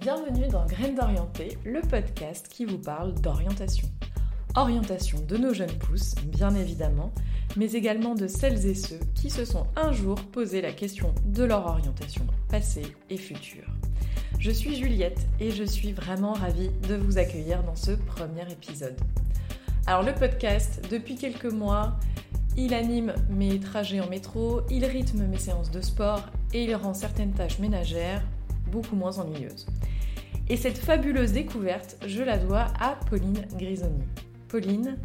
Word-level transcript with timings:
Bienvenue 0.00 0.48
dans 0.48 0.64
Graines 0.64 0.94
d'orienté, 0.94 1.58
le 1.62 1.82
podcast 1.82 2.48
qui 2.48 2.64
vous 2.64 2.78
parle 2.78 3.12
d'orientation. 3.20 3.86
Orientation 4.56 5.18
de 5.28 5.36
nos 5.36 5.52
jeunes 5.52 5.76
pousses, 5.76 6.14
bien 6.24 6.54
évidemment, 6.54 7.12
mais 7.54 7.72
également 7.72 8.14
de 8.14 8.26
celles 8.26 8.64
et 8.64 8.74
ceux 8.74 8.98
qui 9.14 9.28
se 9.28 9.44
sont 9.44 9.66
un 9.76 9.92
jour 9.92 10.14
posé 10.32 10.62
la 10.62 10.72
question 10.72 11.12
de 11.26 11.44
leur 11.44 11.66
orientation 11.66 12.26
passée 12.48 12.96
et 13.10 13.18
future. 13.18 13.66
Je 14.38 14.50
suis 14.50 14.74
Juliette 14.76 15.28
et 15.38 15.50
je 15.50 15.64
suis 15.64 15.92
vraiment 15.92 16.32
ravie 16.32 16.70
de 16.88 16.94
vous 16.94 17.18
accueillir 17.18 17.62
dans 17.62 17.76
ce 17.76 17.90
premier 17.90 18.50
épisode. 18.50 18.98
Alors 19.86 20.02
le 20.02 20.14
podcast, 20.14 20.80
depuis 20.90 21.16
quelques 21.16 21.52
mois, 21.52 21.98
il 22.56 22.72
anime 22.72 23.12
mes 23.28 23.60
trajets 23.60 24.00
en 24.00 24.08
métro, 24.08 24.62
il 24.70 24.86
rythme 24.86 25.26
mes 25.26 25.38
séances 25.38 25.70
de 25.70 25.82
sport 25.82 26.22
et 26.54 26.64
il 26.64 26.74
rend 26.74 26.94
certaines 26.94 27.32
tâches 27.32 27.58
ménagères 27.58 28.22
beaucoup 28.70 28.96
moins 28.96 29.18
ennuyeuses. 29.18 29.66
Et 30.50 30.56
cette 30.56 30.78
fabuleuse 30.78 31.30
découverte, 31.30 31.96
je 32.04 32.24
la 32.24 32.36
dois 32.36 32.66
à 32.80 32.96
Pauline 33.08 33.46
Grisoni. 33.54 34.02
Pauline, 34.48 34.98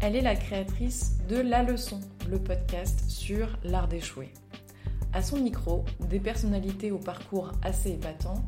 elle 0.00 0.14
est 0.14 0.20
la 0.20 0.36
créatrice 0.36 1.18
de 1.28 1.38
La 1.38 1.64
Leçon, 1.64 2.00
le 2.30 2.38
podcast 2.38 3.10
sur 3.10 3.48
l'art 3.64 3.88
d'échouer. 3.88 4.32
À 5.12 5.20
son 5.20 5.38
micro, 5.38 5.84
des 6.08 6.20
personnalités 6.20 6.92
au 6.92 6.98
parcours 6.98 7.50
assez 7.64 7.90
épatant, 7.90 8.44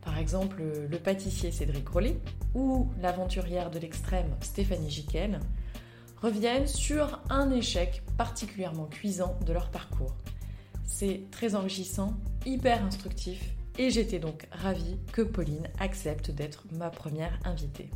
par 0.00 0.16
exemple 0.16 0.62
le 0.90 0.98
pâtissier 0.98 1.50
Cédric 1.50 1.86
Rollet 1.86 2.16
ou 2.54 2.88
l'aventurière 3.02 3.70
de 3.70 3.78
l'extrême 3.78 4.34
Stéphanie 4.40 4.90
Giquel, 4.90 5.40
reviennent 6.22 6.68
sur 6.68 7.20
un 7.28 7.50
échec 7.50 8.02
particulièrement 8.16 8.86
cuisant 8.86 9.38
de 9.44 9.52
leur 9.52 9.70
parcours. 9.70 10.16
C'est 10.86 11.30
très 11.30 11.54
enrichissant, 11.54 12.14
hyper 12.46 12.82
instructif, 12.82 13.57
et 13.78 13.90
j'étais 13.90 14.18
donc 14.18 14.46
ravie 14.50 14.98
que 15.12 15.22
Pauline 15.22 15.68
accepte 15.78 16.30
d'être 16.30 16.64
ma 16.72 16.90
première 16.90 17.38
invitée. 17.44 17.88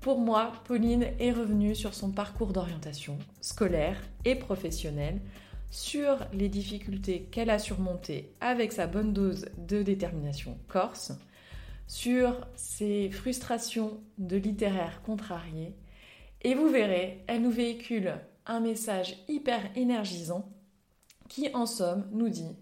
Pour 0.00 0.18
moi, 0.18 0.52
Pauline 0.64 1.06
est 1.20 1.30
revenue 1.30 1.76
sur 1.76 1.94
son 1.94 2.10
parcours 2.10 2.52
d'orientation 2.52 3.18
scolaire 3.40 4.02
et 4.24 4.34
professionnelle, 4.34 5.20
sur 5.70 6.18
les 6.32 6.48
difficultés 6.48 7.28
qu'elle 7.30 7.50
a 7.50 7.58
surmontées 7.58 8.32
avec 8.40 8.72
sa 8.72 8.86
bonne 8.86 9.12
dose 9.12 9.46
de 9.56 9.82
détermination 9.82 10.58
corse, 10.68 11.12
sur 11.86 12.46
ses 12.56 13.10
frustrations 13.10 14.00
de 14.18 14.36
littéraire 14.36 15.02
contrarié, 15.02 15.76
et 16.42 16.54
vous 16.54 16.68
verrez, 16.68 17.22
elle 17.28 17.42
nous 17.42 17.50
véhicule 17.50 18.14
un 18.46 18.60
message 18.60 19.16
hyper 19.28 19.60
énergisant 19.76 20.48
qui, 21.28 21.48
en 21.54 21.66
somme, 21.66 22.08
nous 22.10 22.28
dit 22.28 22.56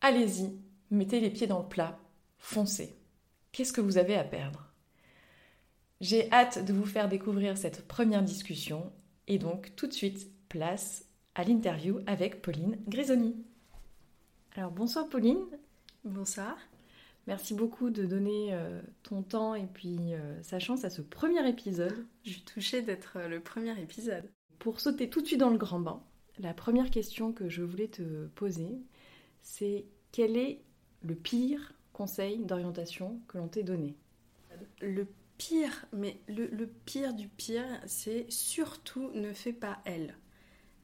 Allez-y, 0.00 0.65
mettez 0.90 1.20
les 1.20 1.30
pieds 1.30 1.46
dans 1.46 1.62
le 1.62 1.68
plat, 1.68 1.98
foncez. 2.38 2.96
Qu'est-ce 3.52 3.72
que 3.72 3.80
vous 3.80 3.98
avez 3.98 4.16
à 4.16 4.24
perdre? 4.24 4.72
J'ai 6.00 6.30
hâte 6.32 6.64
de 6.64 6.72
vous 6.72 6.84
faire 6.84 7.08
découvrir 7.08 7.56
cette 7.56 7.88
première 7.88 8.22
discussion 8.22 8.92
et 9.28 9.38
donc 9.38 9.74
tout 9.76 9.86
de 9.86 9.92
suite 9.92 10.30
place 10.48 11.06
à 11.34 11.44
l'interview 11.44 12.00
avec 12.06 12.42
Pauline 12.42 12.78
Grisoni. 12.86 13.34
Alors 14.54 14.70
bonsoir 14.70 15.08
Pauline. 15.08 15.44
Bonsoir. 16.04 16.56
Merci 17.26 17.54
beaucoup 17.54 17.90
de 17.90 18.04
donner 18.04 18.54
euh, 18.54 18.80
ton 19.02 19.22
temps 19.22 19.54
et 19.54 19.66
puis 19.66 20.14
euh, 20.14 20.42
sa 20.42 20.58
chance 20.58 20.84
à 20.84 20.90
ce 20.90 21.02
premier 21.02 21.46
épisode. 21.48 22.06
Je 22.24 22.30
suis 22.30 22.42
touchée 22.42 22.82
d'être 22.82 23.16
euh, 23.16 23.28
le 23.28 23.40
premier 23.40 23.78
épisode. 23.80 24.30
Pour 24.60 24.80
sauter 24.80 25.10
tout 25.10 25.20
de 25.20 25.26
suite 25.26 25.40
dans 25.40 25.50
le 25.50 25.58
grand 25.58 25.80
bain, 25.80 26.00
la 26.38 26.54
première 26.54 26.90
question 26.90 27.32
que 27.32 27.48
je 27.48 27.62
voulais 27.62 27.88
te 27.88 28.26
poser, 28.28 28.78
c'est 29.42 29.86
quel 30.12 30.36
est 30.36 30.60
le 31.06 31.14
pire 31.14 31.72
conseil 31.92 32.44
d'orientation 32.44 33.20
que 33.28 33.38
l'on 33.38 33.48
t'ait 33.48 33.62
donné 33.62 33.94
Le 34.80 35.06
pire, 35.38 35.86
mais 35.92 36.18
le, 36.28 36.66
pire 36.66 37.14
du 37.14 37.28
pire, 37.28 37.64
c'est 37.86 38.26
surtout 38.30 39.10
ne 39.14 39.32
fais 39.32 39.52
pas 39.52 39.78
elle. 39.84 40.16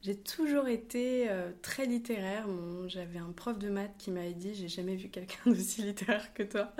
J'ai 0.01 0.17
toujours 0.17 0.67
été 0.67 1.29
euh, 1.29 1.51
très 1.61 1.85
littéraire. 1.85 2.47
J'avais 2.87 3.19
un 3.19 3.31
prof 3.31 3.57
de 3.57 3.69
maths 3.69 3.95
qui 3.97 4.11
m'avait 4.11 4.33
dit 4.33 4.53
J'ai 4.53 4.67
jamais 4.67 4.95
vu 4.95 5.09
quelqu'un 5.09 5.39
d'aussi 5.45 5.81
littéraire 5.81 6.33
que 6.33 6.43
toi. 6.43 6.73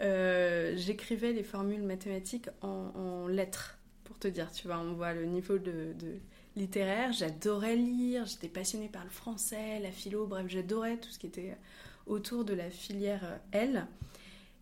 Euh, 0.00 0.74
j'écrivais 0.76 1.32
les 1.32 1.42
formules 1.42 1.82
mathématiques 1.82 2.48
en, 2.62 3.26
lettres, 3.26 3.78
pour 4.04 4.18
te 4.18 4.28
dire. 4.28 4.50
Tu 4.52 4.66
vois, 4.68 4.78
on 4.78 4.94
voit 4.94 5.12
le 5.12 5.26
niveau 5.26 5.58
de, 5.58 5.92
de 5.98 6.18
littéraire. 6.56 7.12
J'adorais 7.12 7.76
lire, 7.76 8.24
j'étais 8.24 8.48
passionnée 8.48 8.88
par 8.88 9.04
le 9.04 9.10
français, 9.10 9.78
la 9.80 9.92
philo, 9.92 10.26
bref, 10.26 10.46
j'adorais 10.48 10.96
tout 10.96 11.10
ce 11.10 11.18
qui 11.18 11.26
était 11.26 11.56
autour 12.06 12.44
de 12.44 12.54
la 12.54 12.70
filière 12.70 13.22
euh, 13.24 13.36
L. 13.52 13.86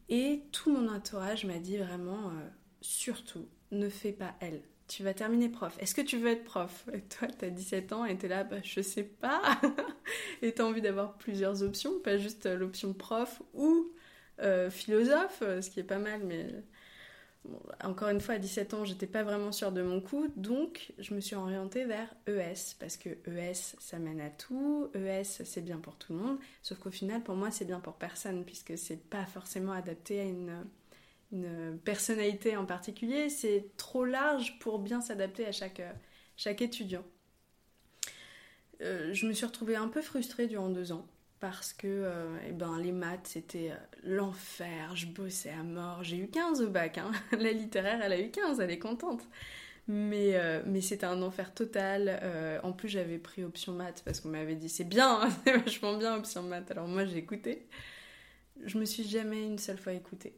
Et 0.08 0.42
tout 0.52 0.72
mon 0.72 0.88
entourage 0.88 1.44
m'a 1.44 1.58
dit 1.58 1.76
vraiment, 1.76 2.28
euh, 2.28 2.48
surtout, 2.80 3.46
ne 3.70 3.88
fais 3.88 4.12
pas 4.12 4.34
elle. 4.40 4.62
Tu 4.86 5.02
vas 5.02 5.12
terminer 5.12 5.50
prof. 5.50 5.76
Est-ce 5.80 5.94
que 5.94 6.00
tu 6.00 6.16
veux 6.16 6.30
être 6.30 6.44
prof? 6.44 6.88
Et 6.94 7.02
toi, 7.02 7.28
tu 7.28 7.44
as 7.44 7.50
17 7.50 7.92
ans 7.92 8.04
et 8.06 8.16
tu 8.16 8.26
es 8.26 8.28
là, 8.28 8.44
bah, 8.44 8.56
je 8.62 8.80
sais 8.80 9.02
pas. 9.02 9.60
et 10.42 10.54
tu 10.54 10.62
as 10.62 10.66
envie 10.66 10.80
d'avoir 10.80 11.18
plusieurs 11.18 11.62
options, 11.62 11.98
pas 12.00 12.16
juste 12.16 12.46
l'option 12.46 12.94
prof 12.94 13.42
ou 13.52 13.92
euh, 14.40 14.70
philosophe, 14.70 15.40
ce 15.40 15.68
qui 15.68 15.80
est 15.80 15.84
pas 15.84 15.98
mal, 15.98 16.22
mais 16.24 16.46
encore 17.82 18.08
une 18.08 18.20
fois, 18.20 18.34
à 18.34 18.38
17 18.38 18.74
ans, 18.74 18.84
j'étais 18.84 19.06
pas 19.06 19.22
vraiment 19.22 19.52
sûre 19.52 19.72
de 19.72 19.82
mon 19.82 20.00
coup, 20.00 20.28
donc 20.36 20.92
je 20.98 21.14
me 21.14 21.20
suis 21.20 21.36
orientée 21.36 21.84
vers 21.84 22.12
ES, 22.26 22.74
parce 22.78 22.96
que 22.96 23.10
ES, 23.26 23.76
ça 23.78 23.98
mène 23.98 24.20
à 24.20 24.30
tout, 24.30 24.90
ES, 24.94 25.24
c'est 25.24 25.64
bien 25.64 25.78
pour 25.78 25.96
tout 25.96 26.12
le 26.12 26.18
monde, 26.18 26.38
sauf 26.62 26.78
qu'au 26.78 26.90
final, 26.90 27.22
pour 27.22 27.36
moi, 27.36 27.50
c'est 27.50 27.64
bien 27.64 27.80
pour 27.80 27.94
personne, 27.94 28.44
puisque 28.44 28.76
c'est 28.76 29.08
pas 29.08 29.24
forcément 29.26 29.72
adapté 29.72 30.20
à 30.20 30.24
une, 30.24 30.64
personnalité 31.84 32.56
en 32.56 32.64
particulier, 32.64 33.28
c'est 33.28 33.72
trop 33.76 34.06
large 34.06 34.58
pour 34.60 34.78
bien 34.78 35.02
s'adapter 35.02 35.46
à 35.46 35.52
chaque, 35.52 35.82
chaque 36.36 36.62
étudiant. 36.62 37.04
Euh, 38.80 39.12
je 39.12 39.26
me 39.26 39.34
suis 39.34 39.44
retrouvée 39.44 39.76
un 39.76 39.88
peu 39.88 40.00
frustrée 40.00 40.46
durant 40.46 40.70
deux 40.70 40.90
ans 40.90 41.06
parce 41.40 41.72
que 41.72 41.86
euh, 41.86 42.36
eh 42.48 42.52
ben, 42.52 42.78
les 42.78 42.92
maths 42.92 43.26
c'était 43.26 43.70
euh, 43.70 43.76
l'enfer, 44.02 44.94
je 44.96 45.06
bossais 45.06 45.50
à 45.50 45.62
mort, 45.62 46.02
j'ai 46.02 46.16
eu 46.16 46.28
15 46.28 46.62
au 46.62 46.68
bac, 46.68 46.98
hein. 46.98 47.12
la 47.32 47.52
littéraire 47.52 48.00
elle 48.02 48.12
a 48.12 48.20
eu 48.20 48.30
15, 48.30 48.60
elle 48.60 48.70
est 48.70 48.78
contente. 48.78 49.22
Mais, 49.90 50.36
euh, 50.36 50.62
mais 50.66 50.82
c'était 50.82 51.06
un 51.06 51.22
enfer 51.22 51.54
total. 51.54 52.60
en 52.62 52.72
plus 52.72 52.88
j'avais 52.88 53.18
pris 53.18 53.42
option 53.42 53.72
maths 53.72 54.02
parce 54.04 54.20
qu'on 54.20 54.28
m'avait 54.28 54.56
dit 54.56 54.68
c'est 54.68 54.84
bien, 54.84 55.22
hein, 55.22 55.28
c'est 55.44 55.56
vachement 55.56 55.96
bien 55.96 56.14
option 56.16 56.42
maths. 56.42 56.70
Alors 56.70 56.88
moi 56.88 57.04
j'ai 57.04 57.18
écouté. 57.18 57.66
Je 58.64 58.78
me 58.78 58.84
suis 58.84 59.04
jamais 59.04 59.44
une 59.44 59.58
seule 59.58 59.78
fois 59.78 59.92
écoutée. 59.94 60.34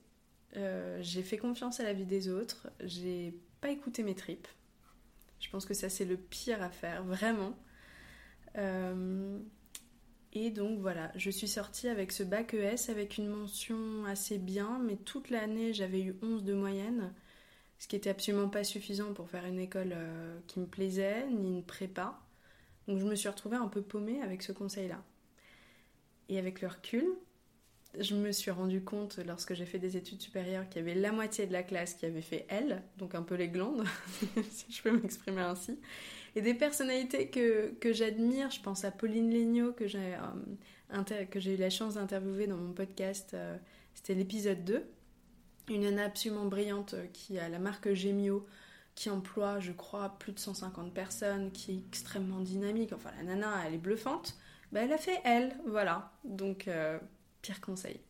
j'ai 1.00 1.22
fait 1.22 1.38
confiance 1.38 1.80
à 1.80 1.84
la 1.84 1.92
vie 1.92 2.04
des 2.04 2.28
autres, 2.28 2.68
j'ai 2.84 3.34
pas 3.60 3.70
écouté 3.70 4.02
mes 4.02 4.14
tripes. 4.14 4.48
Je 5.40 5.48
pense 5.48 5.64
que 5.64 5.74
ça 5.74 5.88
c'est 5.88 6.04
le 6.04 6.16
pire 6.16 6.62
à 6.62 6.70
faire, 6.70 7.02
vraiment. 7.02 7.56
Et 10.32 10.50
donc 10.50 10.78
voilà, 10.78 11.10
je 11.16 11.28
suis 11.30 11.48
sortie 11.48 11.88
avec 11.88 12.12
ce 12.12 12.22
bac 12.22 12.54
ES 12.54 12.88
avec 12.88 13.18
une 13.18 13.26
mention 13.26 14.04
assez 14.04 14.38
bien, 14.38 14.78
mais 14.78 14.96
toute 14.96 15.30
l'année 15.30 15.72
j'avais 15.72 16.00
eu 16.00 16.14
11 16.22 16.44
de 16.44 16.54
moyenne, 16.54 17.12
ce 17.78 17.88
qui 17.88 17.96
était 17.96 18.10
absolument 18.10 18.48
pas 18.48 18.62
suffisant 18.62 19.12
pour 19.12 19.28
faire 19.28 19.44
une 19.44 19.58
école 19.58 19.92
euh, 19.92 20.38
qui 20.46 20.60
me 20.60 20.66
plaisait, 20.66 21.26
ni 21.30 21.48
une 21.48 21.64
prépa. 21.64 22.20
Donc 22.86 22.98
je 22.98 23.04
me 23.04 23.14
suis 23.16 23.28
retrouvée 23.28 23.56
un 23.56 23.68
peu 23.68 23.82
paumée 23.82 24.22
avec 24.22 24.42
ce 24.42 24.52
conseil-là. 24.52 25.02
Et 26.28 26.38
avec 26.38 26.60
le 26.60 26.68
recul, 26.68 27.06
je 27.98 28.14
me 28.14 28.30
suis 28.30 28.52
rendu 28.52 28.84
compte 28.84 29.18
lorsque 29.26 29.54
j'ai 29.54 29.66
fait 29.66 29.80
des 29.80 29.96
études 29.96 30.22
supérieures 30.22 30.68
qu'il 30.68 30.86
y 30.86 30.88
avait 30.88 30.98
la 30.98 31.10
moitié 31.10 31.46
de 31.46 31.52
la 31.52 31.64
classe 31.64 31.94
qui 31.94 32.06
avait 32.06 32.22
fait 32.22 32.46
L, 32.48 32.82
donc 32.98 33.16
un 33.16 33.22
peu 33.22 33.34
les 33.34 33.48
glandes, 33.48 33.84
si 34.50 34.70
je 34.70 34.82
peux 34.82 34.92
m'exprimer 34.92 35.42
ainsi, 35.42 35.76
et 36.36 36.42
des 36.42 36.54
personnalités 36.54 37.28
que, 37.28 37.92
j'admire. 37.92 38.50
Je 38.50 38.60
pense 38.60 38.84
à 38.84 38.90
Pauline 38.90 39.32
Legnaud, 39.32 39.72
que 39.72 39.86
j'ai 39.86 40.14
euh, 40.14 41.24
eu 41.34 41.56
la 41.56 41.70
chance 41.70 41.94
d'interviewer 41.94 42.46
dans 42.46 42.56
mon 42.56 42.72
podcast. 42.72 43.34
Euh, 43.34 43.56
c'était 43.94 44.14
l'épisode 44.14 44.64
2. 44.64 44.84
Une 45.68 45.82
nana 45.82 46.04
absolument 46.04 46.46
brillante 46.46 46.94
euh, 46.94 47.06
qui 47.12 47.38
a 47.38 47.48
la 47.48 47.58
marque 47.58 47.92
Gemio, 47.92 48.46
qui 48.94 49.10
emploie, 49.10 49.60
je 49.60 49.72
crois, 49.72 50.16
plus 50.18 50.32
de 50.32 50.38
150 50.38 50.92
personnes, 50.92 51.50
qui 51.52 51.72
est 51.72 51.78
extrêmement 51.88 52.40
dynamique. 52.40 52.92
Enfin, 52.92 53.10
la 53.18 53.24
nana, 53.24 53.62
elle 53.66 53.74
est 53.74 53.78
bluffante. 53.78 54.36
Bah, 54.72 54.80
elle 54.82 54.92
a 54.92 54.98
fait 54.98 55.20
elle, 55.24 55.56
voilà. 55.66 56.12
Donc, 56.24 56.68
pire 57.42 57.60
conseil. 57.60 58.00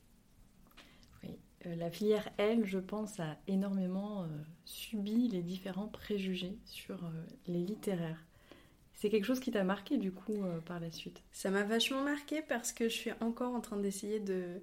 Euh, 1.66 1.74
la 1.76 1.90
filière 1.90 2.28
L, 2.38 2.64
je 2.64 2.78
pense, 2.78 3.20
a 3.20 3.36
énormément 3.46 4.22
euh, 4.22 4.26
subi 4.64 5.28
les 5.28 5.42
différents 5.42 5.88
préjugés 5.88 6.58
sur 6.64 6.98
les 7.46 7.60
littéraires. 7.60 8.24
C'est 8.94 9.08
quelque 9.08 9.24
chose 9.24 9.40
qui 9.40 9.50
t'a 9.50 9.64
marqué 9.64 9.96
du 9.96 10.12
coup 10.12 10.44
par 10.66 10.78
la 10.78 10.90
suite? 10.90 11.22
Ça 11.32 11.48
m'a 11.48 11.62
vachement 11.62 12.02
marqué 12.02 12.42
parce 12.42 12.70
que 12.70 12.84
je 12.84 12.94
suis 12.94 13.12
encore 13.22 13.54
en 13.54 13.62
train 13.62 13.78
d'essayer 13.78 14.20
de, 14.20 14.60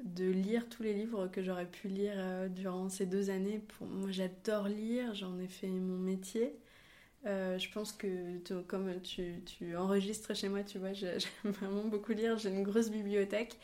de 0.00 0.28
lire 0.28 0.68
tous 0.68 0.82
les 0.82 0.92
livres 0.92 1.28
que 1.28 1.44
j'aurais 1.44 1.70
pu 1.70 1.86
lire 1.86 2.50
durant 2.50 2.88
ces 2.88 3.06
deux 3.06 3.30
années. 3.30 3.62
Moi 3.80 4.10
j'adore 4.10 4.66
lire, 4.66 5.14
j'en 5.14 5.38
ai 5.38 5.46
fait 5.46 5.68
mon 5.68 5.96
métier. 5.96 6.58
Euh, 7.26 7.58
je 7.58 7.70
pense 7.70 7.92
que 7.92 8.38
comme 8.62 9.00
tu, 9.02 9.42
tu, 9.44 9.76
enregistres 9.76 10.34
chez 10.34 10.48
moi, 10.48 10.62
tu 10.62 10.78
vois, 10.78 10.92
j'aime 10.94 11.18
vraiment 11.44 11.84
beaucoup 11.84 12.12
lire, 12.12 12.38
j'ai 12.38 12.50
une 12.50 12.62
grosse 12.62 12.90
bibliothèque 12.90 13.56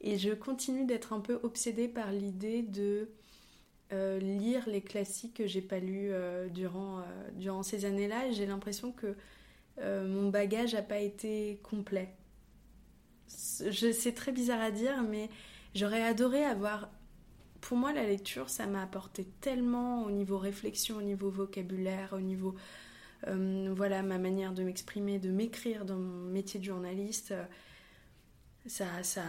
et 0.00 0.18
je 0.18 0.30
continue 0.30 0.84
d'être 0.84 1.12
un 1.12 1.20
peu 1.20 1.40
obsédée 1.42 1.88
par 1.88 2.12
l'idée 2.12 2.62
de 2.62 3.08
euh, 3.92 4.18
lire 4.18 4.68
les 4.68 4.82
classiques 4.82 5.34
que 5.34 5.46
j'ai 5.46 5.62
pas 5.62 5.78
lus 5.78 6.10
euh, 6.10 6.48
durant, 6.48 7.02
durant 7.34 7.62
ces 7.62 7.84
années-là 7.84 8.30
j'ai 8.32 8.46
l'impression 8.46 8.92
que 8.92 9.14
mon 9.78 10.30
bagage 10.30 10.74
n'a 10.74 10.82
pas 10.82 11.00
été 11.00 11.60
complet. 11.62 12.14
C'est 13.26 14.14
très 14.14 14.32
bizarre 14.32 14.62
à 14.62 14.70
dire, 14.70 15.02
mais 15.02 15.28
j'aurais 15.74 16.02
adoré 16.02 16.42
avoir 16.42 16.88
pour 17.60 17.76
moi, 17.76 17.92
la 17.92 18.04
lecture, 18.04 18.48
ça 18.48 18.66
m'a 18.66 18.82
apporté 18.82 19.24
tellement 19.40 20.04
au 20.04 20.10
niveau 20.12 20.38
réflexion, 20.38 20.98
au 20.98 21.02
niveau 21.02 21.30
vocabulaire, 21.30 22.12
au 22.12 22.20
niveau 22.20 22.54
euh, 23.26 23.72
voilà 23.74 24.02
ma 24.02 24.18
manière 24.18 24.52
de 24.52 24.62
m'exprimer, 24.62 25.18
de 25.18 25.30
m'écrire 25.30 25.84
dans 25.84 25.96
mon 25.96 26.30
métier 26.30 26.60
de 26.60 26.64
journaliste. 26.64 27.32
Euh, 27.32 27.44
ça, 28.66 29.02
ça, 29.02 29.24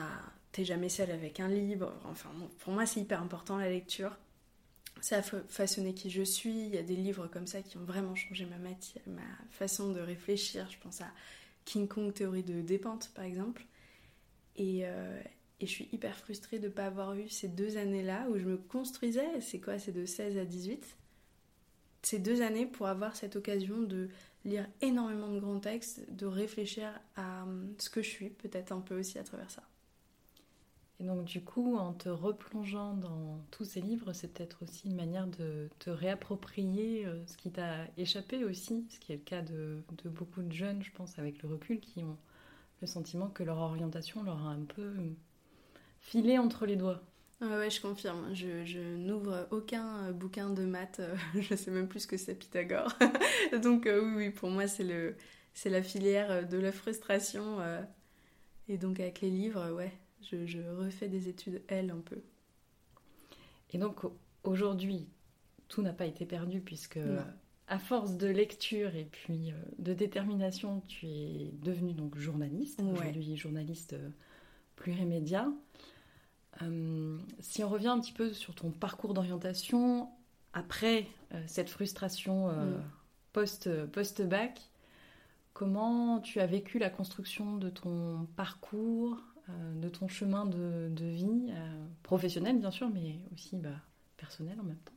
t'es 0.58 0.66
jamais 0.66 0.90
seul 0.90 1.12
avec 1.12 1.40
un 1.40 1.48
livre. 1.48 1.94
Enfin, 2.06 2.32
pour 2.60 2.74
moi, 2.74 2.88
c'est 2.88 3.00
hyper 3.00 3.22
important 3.22 3.58
la 3.58 3.70
lecture. 3.70 4.18
Ça 5.02 5.20
a 5.20 5.22
façonné 5.22 5.94
qui 5.94 6.10
je 6.10 6.24
suis. 6.24 6.66
Il 6.66 6.74
y 6.74 6.80
a 6.80 6.82
des 6.82 6.96
livres 6.96 7.28
comme 7.28 7.46
ça 7.46 7.62
qui 7.62 7.78
ont 7.78 7.84
vraiment 7.84 8.16
changé 8.16 8.48
ma, 8.48 8.58
matière, 8.58 9.04
ma 9.06 9.22
façon 9.52 9.92
de 9.94 10.00
réfléchir. 10.00 10.68
Je 10.72 10.80
pense 10.80 11.00
à 11.02 11.12
King 11.64 11.88
Kong 11.88 12.12
Théorie 12.12 12.42
de 12.42 12.62
dépente, 12.62 13.12
par 13.14 13.24
exemple. 13.24 13.68
Et, 14.56 14.80
euh, 14.82 15.22
et 15.60 15.68
je 15.68 15.72
suis 15.72 15.90
hyper 15.92 16.18
frustrée 16.18 16.58
de 16.58 16.70
ne 16.70 16.74
pas 16.74 16.88
avoir 16.88 17.14
eu 17.14 17.30
ces 17.30 17.50
deux 17.50 17.78
années-là 17.78 18.26
où 18.32 18.40
je 18.40 18.46
me 18.46 18.58
construisais. 18.58 19.40
C'est 19.42 19.60
quoi? 19.60 19.78
C'est 19.78 19.92
de 19.92 20.08
16 20.08 20.40
à 20.40 20.46
18 20.46 20.98
ces 22.04 22.20
deux 22.20 22.42
années 22.42 22.66
pour 22.66 22.88
avoir 22.88 23.18
cette 23.18 23.36
occasion 23.36 23.82
de 23.82 24.08
lire 24.46 24.66
énormément 24.82 25.28
de 25.28 25.40
grands 25.40 25.60
textes, 25.60 26.10
de 26.10 26.26
réfléchir 26.26 26.88
à 27.18 27.44
hum, 27.44 27.76
ce 27.80 27.90
que 27.90 28.02
je 28.02 28.08
suis, 28.08 28.30
peut-être 28.30 28.72
un 28.72 28.80
peu 28.80 28.98
aussi 28.98 29.20
à 29.20 29.24
travers 29.24 29.52
ça. 29.52 29.64
Et 31.00 31.04
donc 31.04 31.26
du 31.26 31.44
coup, 31.44 31.78
en 31.78 31.94
te 31.94 32.10
replongeant 32.10 32.94
dans 32.94 33.40
tous 33.52 33.66
ces 33.66 33.82
livres, 33.82 34.14
c'est 34.14 34.34
peut-être 34.34 34.64
aussi 34.64 34.88
une 34.88 34.96
manière 34.96 35.28
de 35.28 35.70
te 35.80 35.90
réapproprier 35.92 37.06
euh, 37.06 37.24
ce 37.28 37.38
qui 37.38 37.52
t'a 37.52 37.86
échappé 37.98 38.44
aussi, 38.44 38.88
ce 38.90 39.00
qui 39.00 39.14
est 39.14 39.18
le 39.18 39.22
cas 39.22 39.42
de, 39.42 39.84
beaucoup 40.06 40.42
de 40.42 40.52
jeunes, 40.52 40.82
je 40.82 40.92
pense, 40.92 41.20
avec 41.20 41.44
le 41.44 41.50
recul, 41.50 41.80
qui 41.80 42.04
ont 42.04 42.18
le 42.82 42.88
sentiment 42.88 43.28
que 43.28 43.44
leur 43.44 43.60
orientation 43.60 44.24
leur 44.24 44.46
a 44.48 44.50
un 44.50 44.64
peu 44.64 44.94
filé 46.00 46.38
entre 46.40 46.66
les 46.66 46.76
doigts. 46.76 47.02
Ouais, 47.40 47.70
je 47.70 47.80
confirme. 47.82 48.34
Je, 48.34 48.96
n'ouvre 48.98 49.48
aucun 49.52 50.06
euh, 50.06 50.12
bouquin 50.12 50.50
de 50.50 50.66
maths. 50.66 51.00
Euh, 51.00 51.16
je 51.40 51.56
sais 51.56 51.72
même 51.72 51.88
plus 51.88 52.02
ce 52.02 52.08
que 52.08 52.18
c'est 52.18 52.34
Pythagore. 52.34 52.94
Donc 53.62 53.86
euh, 53.86 54.02
oui, 54.02 54.14
oui, 54.16 54.30
pour 54.32 54.50
moi, 54.50 54.68
c'est 54.68 55.70
la 55.70 55.84
filière 55.84 56.48
de 56.48 56.58
la 56.58 56.72
frustration. 56.72 57.60
et 58.68 58.78
donc 58.78 59.00
avec 59.00 59.22
les 59.22 59.30
livres, 59.30 59.72
ouais, 59.72 59.92
je, 60.22 60.60
refais 60.78 61.08
des 61.08 61.30
études 61.30 61.62
L 61.68 61.92
un 61.92 62.02
peu. 62.02 62.22
Et 63.72 63.78
donc 63.78 64.02
aujourd'hui, 64.44 65.08
tout 65.68 65.82
n'a 65.82 65.94
pas 65.94 66.06
été 66.06 66.26
perdu 66.26 66.62
puisque 66.62 67.00
à 67.68 67.80
force 67.80 68.16
de 68.16 68.28
lecture 68.28 68.96
et 68.96 69.06
puis 69.06 69.52
de 69.78 69.94
détermination, 69.94 70.82
tu 70.88 71.08
es 71.08 71.52
devenue 71.62 71.94
donc 71.94 72.18
journaliste. 72.18 72.82
Aujourd'hui, 72.82 73.36
journaliste 73.36 73.96
plurimédia. 74.78 75.52
Euh, 76.62 77.18
si 77.40 77.64
on 77.64 77.70
revient 77.70 77.90
un 77.90 78.00
petit 78.00 78.14
peu 78.14 78.34
sur 78.34 78.56
ton 78.56 78.72
parcours 78.72 79.14
d'orientation, 79.14 80.10
après 80.54 81.08
euh, 81.34 81.44
cette 81.46 81.70
frustration 81.70 82.50
euh, 82.50 82.78
mm. 82.78 82.84
post, 83.34 83.86
post-bac, 83.88 84.62
comment 85.54 86.20
tu 86.20 86.40
as 86.40 86.48
vécu 86.48 86.80
la 86.80 86.90
construction 86.90 87.58
de 87.58 87.70
ton 87.70 88.28
parcours, 88.36 89.18
de 89.76 89.90
ton 89.90 90.08
chemin 90.08 90.46
de, 90.46 91.06
vie, 91.06 91.52
professionnel 92.04 92.60
bien 92.60 92.72
sûr, 92.72 92.90
mais 92.90 93.20
aussi 93.34 93.58
bah, 93.58 93.70
personnel 94.18 94.60
en 94.60 94.64
même 94.64 94.78
temps 94.78 94.94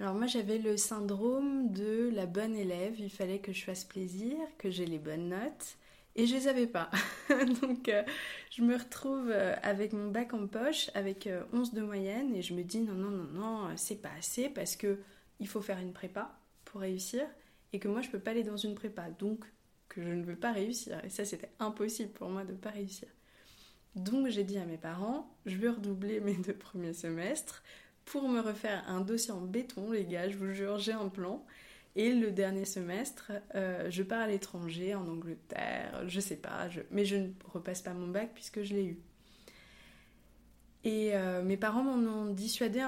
alors 0.00 0.14
moi 0.14 0.26
j'avais 0.26 0.58
le 0.58 0.76
syndrome 0.76 1.70
de 1.70 2.10
la 2.12 2.26
bonne 2.26 2.56
élève, 2.56 2.98
il 2.98 3.10
fallait 3.10 3.38
que 3.38 3.52
je 3.52 3.62
fasse 3.62 3.84
plaisir, 3.84 4.36
que 4.58 4.68
j'ai 4.70 4.86
les 4.86 4.98
bonnes 4.98 5.28
notes, 5.28 5.76
et 6.16 6.26
je 6.26 6.34
les 6.34 6.48
avais 6.48 6.66
pas. 6.66 6.90
Donc 7.62 7.88
euh, 7.88 8.02
je 8.50 8.62
me 8.62 8.76
retrouve 8.76 9.30
euh, 9.30 9.54
avec 9.62 9.92
mon 9.92 10.10
bac 10.10 10.34
en 10.34 10.46
poche, 10.48 10.90
avec 10.94 11.28
11 11.52 11.70
euh, 11.72 11.76
de 11.76 11.82
moyenne, 11.82 12.34
et 12.34 12.42
je 12.42 12.54
me 12.54 12.62
dis 12.62 12.80
non, 12.80 12.94
non, 12.94 13.10
non, 13.10 13.24
non, 13.24 13.76
c'est 13.76 14.00
pas 14.00 14.10
assez 14.18 14.48
parce 14.48 14.74
que 14.74 14.98
il 15.38 15.46
faut 15.46 15.60
faire 15.60 15.78
une 15.78 15.92
prépa 15.92 16.36
pour 16.64 16.80
réussir, 16.80 17.22
et 17.72 17.78
que 17.78 17.86
moi 17.86 18.00
je 18.00 18.10
peux 18.10 18.18
pas 18.20 18.32
aller 18.32 18.44
dans 18.44 18.56
une 18.56 18.74
prépa, 18.74 19.10
donc 19.10 19.44
que 19.88 20.02
je 20.02 20.08
ne 20.08 20.24
veux 20.24 20.36
pas 20.36 20.52
réussir. 20.52 21.00
Et 21.04 21.08
ça 21.08 21.24
c'était 21.24 21.50
impossible 21.60 22.10
pour 22.10 22.30
moi 22.30 22.44
de 22.44 22.52
pas 22.52 22.70
réussir. 22.70 23.08
Donc 23.94 24.28
j'ai 24.28 24.44
dit 24.44 24.58
à 24.58 24.64
mes 24.64 24.76
parents, 24.76 25.30
je 25.46 25.56
veux 25.56 25.70
redoubler 25.70 26.20
mes 26.20 26.34
deux 26.34 26.54
premiers 26.54 26.94
semestres 26.94 27.62
pour 28.04 28.28
me 28.28 28.40
refaire 28.40 28.84
un 28.88 29.00
dossier 29.00 29.32
en 29.32 29.40
béton, 29.40 29.92
les 29.92 30.04
gars, 30.04 30.28
je 30.28 30.36
vous 30.36 30.52
jure, 30.52 30.78
j'ai 30.78 30.92
un 30.92 31.08
plan. 31.08 31.44
Et 31.96 32.12
le 32.12 32.32
dernier 32.32 32.64
semestre, 32.64 33.32
euh, 33.54 33.88
je 33.88 34.02
pars 34.02 34.22
à 34.22 34.26
l'étranger, 34.26 34.94
en 34.94 35.06
Angleterre, 35.08 36.02
je 36.08 36.20
sais 36.20 36.36
pas, 36.36 36.68
mais 36.90 37.04
je 37.04 37.16
ne 37.16 37.28
repasse 37.46 37.82
pas 37.82 37.94
mon 37.94 38.08
bac 38.08 38.30
puisque 38.34 38.62
je 38.62 38.74
l'ai 38.74 38.84
eu. 38.84 38.98
Et 40.82 41.14
euh, 41.14 41.42
mes 41.42 41.56
parents 41.56 41.82
m'en 41.84 42.10
ont 42.10 42.26
dissuadé, 42.26 42.84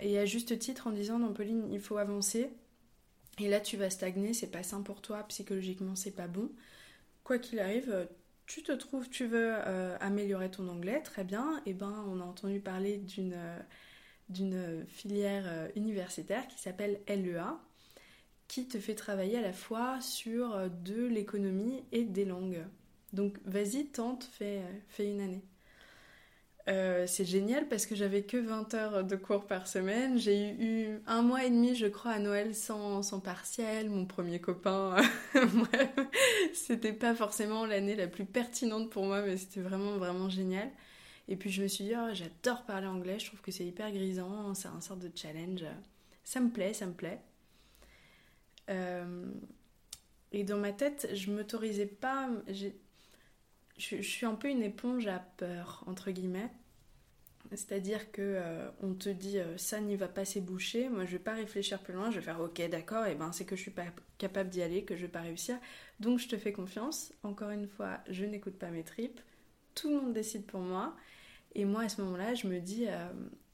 et 0.00 0.18
à 0.18 0.26
juste 0.26 0.58
titre, 0.58 0.86
en 0.86 0.92
disant 0.92 1.18
Non, 1.18 1.32
Pauline, 1.32 1.66
il 1.72 1.80
faut 1.80 1.96
avancer. 1.96 2.50
Et 3.40 3.48
là, 3.48 3.60
tu 3.60 3.76
vas 3.76 3.90
stagner, 3.90 4.32
c'est 4.32 4.50
pas 4.50 4.62
sain 4.62 4.82
pour 4.82 5.00
toi, 5.00 5.24
psychologiquement, 5.24 5.96
c'est 5.96 6.12
pas 6.12 6.28
bon. 6.28 6.50
Quoi 7.24 7.38
qu'il 7.38 7.58
arrive, 7.58 8.06
tu 8.46 8.62
te 8.62 8.72
trouves, 8.72 9.08
tu 9.08 9.26
veux 9.26 9.54
euh, 9.54 9.96
améliorer 10.00 10.50
ton 10.50 10.68
anglais, 10.68 11.00
très 11.02 11.24
bien. 11.24 11.58
Et 11.66 11.70
eh 11.70 11.74
ben, 11.74 12.04
on 12.08 12.20
a 12.20 12.24
entendu 12.24 12.60
parler 12.60 12.98
d'une 12.98 13.36
d'une 14.30 14.86
filière 14.88 15.68
universitaire 15.76 16.48
qui 16.48 16.58
s'appelle 16.58 16.98
LEA, 17.06 17.60
qui 18.48 18.66
te 18.68 18.78
fait 18.78 18.94
travailler 18.94 19.38
à 19.38 19.42
la 19.42 19.52
fois 19.52 20.00
sur 20.00 20.54
euh, 20.54 20.68
de 20.68 21.06
l'économie 21.06 21.84
et 21.92 22.04
des 22.04 22.24
langues. 22.24 22.64
Donc 23.12 23.38
vas-y, 23.44 23.86
tente, 23.86 24.24
fais, 24.24 24.62
fais 24.88 25.10
une 25.10 25.20
année. 25.20 25.42
Euh, 26.66 27.06
c'est 27.06 27.26
génial 27.26 27.68
parce 27.68 27.84
que 27.84 27.94
j'avais 27.94 28.22
que 28.22 28.38
20 28.38 28.72
heures 28.74 29.04
de 29.04 29.16
cours 29.16 29.46
par 29.46 29.66
semaine. 29.66 30.18
J'ai 30.18 30.50
eu 30.50 31.02
un 31.06 31.20
mois 31.22 31.44
et 31.44 31.50
demi, 31.50 31.74
je 31.74 31.86
crois, 31.86 32.12
à 32.12 32.18
Noël 32.18 32.54
sans, 32.54 33.02
sans 33.02 33.20
partiel. 33.20 33.90
Mon 33.90 34.06
premier 34.06 34.40
copain, 34.40 34.96
c'était 36.54 36.94
pas 36.94 37.14
forcément 37.14 37.66
l'année 37.66 37.96
la 37.96 38.06
plus 38.06 38.24
pertinente 38.24 38.90
pour 38.90 39.04
moi, 39.04 39.22
mais 39.22 39.36
c'était 39.36 39.60
vraiment, 39.60 39.98
vraiment 39.98 40.30
génial. 40.30 40.70
Et 41.28 41.36
puis 41.36 41.50
je 41.50 41.62
me 41.62 41.68
suis 41.68 41.84
dit, 41.84 41.92
oh, 41.96 42.12
j'adore 42.12 42.64
parler 42.64 42.86
anglais, 42.86 43.18
je 43.18 43.26
trouve 43.26 43.40
que 43.40 43.50
c'est 43.50 43.64
hyper 43.64 43.90
grisant, 43.92 44.54
c'est 44.54 44.68
un 44.68 44.80
sorte 44.80 45.00
de 45.00 45.10
challenge. 45.14 45.64
Ça 46.22 46.40
me 46.40 46.50
plaît, 46.50 46.72
ça 46.74 46.86
me 46.86 46.92
plaît. 46.92 47.20
Euh, 48.70 49.26
et 50.32 50.44
dans 50.44 50.58
ma 50.58 50.72
tête, 50.72 51.08
je 51.14 51.30
m'autorisais 51.30 51.86
pas. 51.86 52.28
Je, 53.78 53.96
suis 54.02 54.26
un 54.26 54.34
peu 54.34 54.48
une 54.48 54.62
éponge 54.62 55.06
à 55.06 55.18
peur, 55.36 55.84
entre 55.86 56.10
guillemets. 56.10 56.50
C'est-à-dire 57.50 58.10
que 58.10 58.22
euh, 58.22 58.68
on 58.80 58.94
te 58.94 59.08
dit 59.08 59.38
euh, 59.38 59.56
ça 59.58 59.80
n'y 59.80 59.96
va 59.96 60.08
pas 60.08 60.24
s'éboucher, 60.24 60.88
moi 60.88 61.04
je 61.04 61.12
vais 61.12 61.18
pas 61.18 61.34
réfléchir 61.34 61.78
plus 61.80 61.92
loin, 61.92 62.10
je 62.10 62.16
vais 62.16 62.24
faire 62.24 62.40
ok 62.40 62.68
d'accord, 62.70 63.04
et 63.06 63.14
ben 63.14 63.32
c'est 63.32 63.44
que 63.44 63.54
je 63.54 63.60
suis 63.60 63.70
pas 63.70 63.84
capable 64.16 64.48
d'y 64.48 64.62
aller, 64.62 64.82
que 64.84 64.96
je 64.96 65.02
vais 65.02 65.12
pas 65.12 65.20
réussir. 65.20 65.58
Donc 66.00 66.18
je 66.18 66.28
te 66.28 66.36
fais 66.36 66.52
confiance. 66.52 67.12
Encore 67.22 67.50
une 67.50 67.68
fois, 67.68 67.98
je 68.08 68.24
n'écoute 68.24 68.58
pas 68.58 68.70
mes 68.70 68.82
tripes. 68.82 69.20
Tout 69.74 69.90
le 69.90 70.00
monde 70.00 70.12
décide 70.14 70.46
pour 70.46 70.60
moi. 70.60 70.96
Et 71.54 71.64
moi 71.64 71.82
à 71.82 71.88
ce 71.88 72.00
moment-là, 72.00 72.34
je 72.34 72.48
me 72.48 72.60
dis 72.60 72.86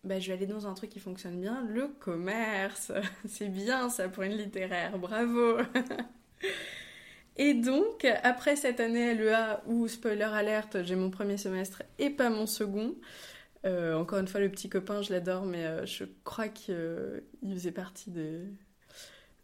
bah, 0.05 0.19
je 0.19 0.29
vais 0.29 0.33
aller 0.35 0.47
dans 0.47 0.67
un 0.67 0.75
truc 0.75 0.91
qui 0.91 1.01
fonctionne 1.01 1.41
bien, 1.41 1.63
le 1.69 1.89
commerce. 1.89 2.93
C'est 3.27 3.49
bien 3.49 3.91
ça 3.91 4.09
pour 4.09 4.23
une 4.23 4.37
littéraire, 4.37 4.99
bravo. 4.99 5.59
et 7.43 7.55
donc, 7.55 8.05
après 8.23 8.55
cette 8.55 8.81
année 8.81 9.15
LEA 9.15 9.63
où, 9.67 9.89
spoiler 9.89 10.25
alerte, 10.25 10.83
j'ai 10.83 10.95
mon 10.95 11.09
premier 11.09 11.39
semestre 11.39 11.83
et 11.99 12.11
pas 12.11 12.29
mon 12.29 12.45
second, 12.45 12.95
euh, 13.65 13.95
encore 13.95 14.19
une 14.19 14.29
fois, 14.29 14.41
le 14.41 14.51
petit 14.51 14.69
copain, 14.69 15.01
je 15.01 15.11
l'adore, 15.11 15.47
mais 15.47 15.65
euh, 15.65 15.87
je 15.87 16.05
crois 16.23 16.49
qu'il 16.49 17.23
faisait 17.43 17.73
partie 17.73 18.11
des, 18.11 18.45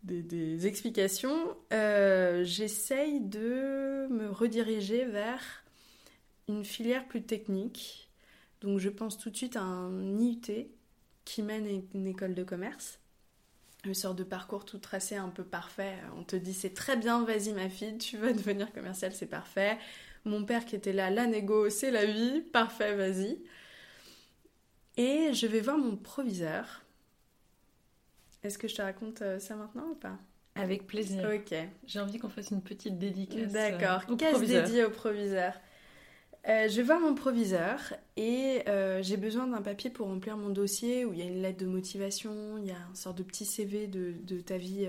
des, 0.02 0.66
explications, 0.66 1.56
euh, 1.72 2.44
j'essaye 2.44 3.18
de 3.18 4.06
me 4.10 4.28
rediriger 4.28 5.06
vers 5.06 5.64
une 6.48 6.66
filière 6.66 7.08
plus 7.08 7.22
technique. 7.22 8.10
Donc 8.60 8.78
je 8.78 8.90
pense 8.90 9.16
tout 9.16 9.30
de 9.30 9.36
suite 9.38 9.56
à 9.56 9.62
un 9.62 10.18
IUT 10.18 10.68
qui 11.24 11.42
mène 11.42 11.66
à 11.66 11.70
une 11.94 12.06
école 12.06 12.34
de 12.34 12.44
commerce. 12.44 12.98
Une 13.86 13.94
sorte 13.94 14.18
de 14.18 14.24
parcours 14.24 14.64
tout 14.64 14.78
tracé 14.78 15.14
un 15.14 15.28
peu 15.28 15.44
parfait. 15.44 15.94
On 16.18 16.24
te 16.24 16.34
dit 16.34 16.52
c'est 16.52 16.74
très 16.74 16.96
bien, 16.96 17.24
vas-y 17.24 17.52
ma 17.52 17.68
fille, 17.68 17.96
tu 17.98 18.16
veux 18.16 18.32
devenir 18.32 18.72
commercial, 18.72 19.12
c'est 19.14 19.26
parfait. 19.26 19.78
Mon 20.24 20.44
père 20.44 20.64
qui 20.64 20.74
était 20.74 20.92
là, 20.92 21.08
la 21.08 21.26
négo, 21.26 21.70
c'est 21.70 21.92
la 21.92 22.04
vie, 22.04 22.40
parfait, 22.40 22.96
vas-y. 22.96 23.38
Et 24.96 25.32
je 25.32 25.46
vais 25.46 25.60
voir 25.60 25.78
mon 25.78 25.96
proviseur. 25.96 26.82
Est-ce 28.42 28.58
que 28.58 28.66
je 28.66 28.74
te 28.74 28.82
raconte 28.82 29.22
euh, 29.22 29.38
ça 29.38 29.54
maintenant 29.54 29.86
ou 29.92 29.94
pas? 29.94 30.18
Avec 30.56 30.86
plaisir. 30.86 31.30
Ok. 31.32 31.54
J'ai 31.86 32.00
envie 32.00 32.18
qu'on 32.18 32.28
fasse 32.28 32.50
une 32.50 32.62
petite 32.62 32.98
dédicace. 32.98 33.52
D'accord. 33.52 34.02
Euh, 34.10 34.16
Casse 34.16 34.40
dédiée 34.40 34.84
au 34.84 34.90
proviseur? 34.90 35.52
Euh, 36.48 36.68
je 36.68 36.76
vais 36.76 36.82
voir 36.82 37.00
mon 37.00 37.14
proviseur 37.14 37.80
et 38.16 38.62
j'ai 39.02 39.16
besoin 39.16 39.46
d'un 39.48 39.62
papier 39.62 39.90
pour 39.90 40.06
remplir 40.06 40.36
mon 40.36 40.50
dossier 40.50 41.04
où 41.04 41.12
il 41.12 41.18
y 41.18 41.22
a 41.22 41.26
une 41.26 41.42
lettre 41.42 41.58
de 41.58 41.66
motivation, 41.66 42.58
il 42.58 42.66
y 42.66 42.70
a 42.70 42.76
un 42.76 42.94
sort 42.94 43.14
de 43.14 43.22
petit 43.22 43.44
CV 43.44 43.86
de, 43.88 44.40
ta 44.40 44.56
vie 44.56 44.88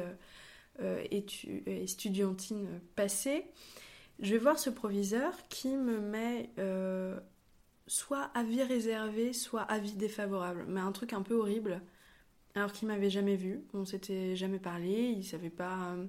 étudiantine 1.10 2.68
passée. 2.96 3.46
Je 4.20 4.34
vais 4.34 4.40
voir 4.40 4.60
ce 4.60 4.70
proviseur 4.70 5.34
qui 5.50 5.76
me 5.76 6.00
met 6.00 6.50
soit 7.88 8.30
avis 8.36 8.62
réservé, 8.64 9.34
soit 9.34 9.62
avis 9.64 9.94
défavorable. 9.94 10.66
Mais 10.68 10.82
un 10.82 10.92
truc 10.92 11.14
un 11.14 11.22
peu 11.22 11.36
horrible, 11.36 11.82
alors 12.56 12.72
qu'il 12.72 12.88
m'avait 12.88 13.10
jamais 13.10 13.36
vu, 13.36 13.62
on 13.74 13.86
s'était 13.86 14.36
jamais 14.36 14.60
parlé, 14.60 15.14
il 15.18 15.24
savait 15.24 15.50
pas 15.50 15.94
euh, 15.94 16.06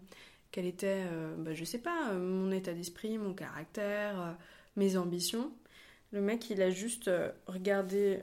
quel 0.51 0.67
était, 0.67 1.05
euh, 1.07 1.35
bah, 1.39 1.55
je 1.55 1.65
sais 1.65 1.79
pas, 1.79 2.11
euh, 2.11 2.19
mon 2.19 2.51
état 2.51 2.73
d'esprit, 2.73 3.19
mon 3.19 3.35
caractère, 3.35 4.37
mes 4.77 4.97
ambitions. 4.97 5.53
Le 6.13 6.21
mec, 6.21 6.51
il 6.51 6.63
a 6.63 6.71
juste 6.71 7.11
regardé 7.47 8.23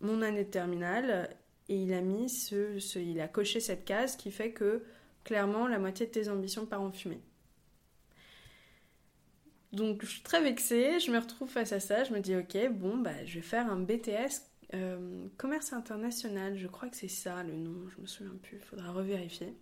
mon 0.00 0.22
année 0.22 0.44
de 0.44 0.50
terminale 0.50 1.30
et 1.68 1.76
il 1.76 1.92
a 1.92 2.00
mis 2.00 2.28
ce, 2.28 2.78
ce, 2.78 2.98
il 2.98 3.20
a 3.20 3.28
coché 3.28 3.60
cette 3.60 3.84
case 3.84 4.16
qui 4.16 4.30
fait 4.30 4.52
que 4.52 4.82
clairement 5.24 5.68
la 5.68 5.78
moitié 5.78 6.06
de 6.06 6.10
tes 6.10 6.28
ambitions 6.28 6.66
part 6.66 6.82
en 6.82 6.90
fumée. 6.90 7.20
Donc 9.72 10.02
je 10.02 10.10
suis 10.10 10.22
très 10.22 10.42
vexée, 10.42 10.98
je 10.98 11.12
me 11.12 11.18
retrouve 11.18 11.48
face 11.48 11.72
à 11.72 11.78
ça, 11.78 12.02
je 12.02 12.12
me 12.12 12.20
dis 12.20 12.34
ok, 12.34 12.70
bon, 12.72 12.98
bah, 12.98 13.24
je 13.24 13.36
vais 13.36 13.42
faire 13.42 13.70
un 13.70 13.78
BTS 13.78 14.42
euh, 14.74 15.28
commerce 15.36 15.72
international, 15.72 16.56
je 16.58 16.66
crois 16.66 16.88
que 16.88 16.96
c'est 16.96 17.08
ça 17.08 17.42
le 17.44 17.54
nom, 17.54 17.88
je 17.88 18.00
me 18.00 18.06
souviens 18.06 18.34
plus, 18.42 18.56
il 18.56 18.64
faudra 18.64 18.90
revérifier. 18.90 19.54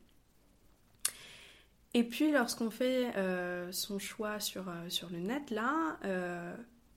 Et 1.99 2.05
puis 2.05 2.31
lorsqu'on 2.31 2.71
fait 2.71 3.17
euh, 3.17 3.73
son 3.73 3.99
choix 3.99 4.38
sur, 4.40 4.69
euh, 4.69 4.88
sur 4.88 5.11
le 5.11 5.19
net, 5.19 5.50
là, 5.50 5.99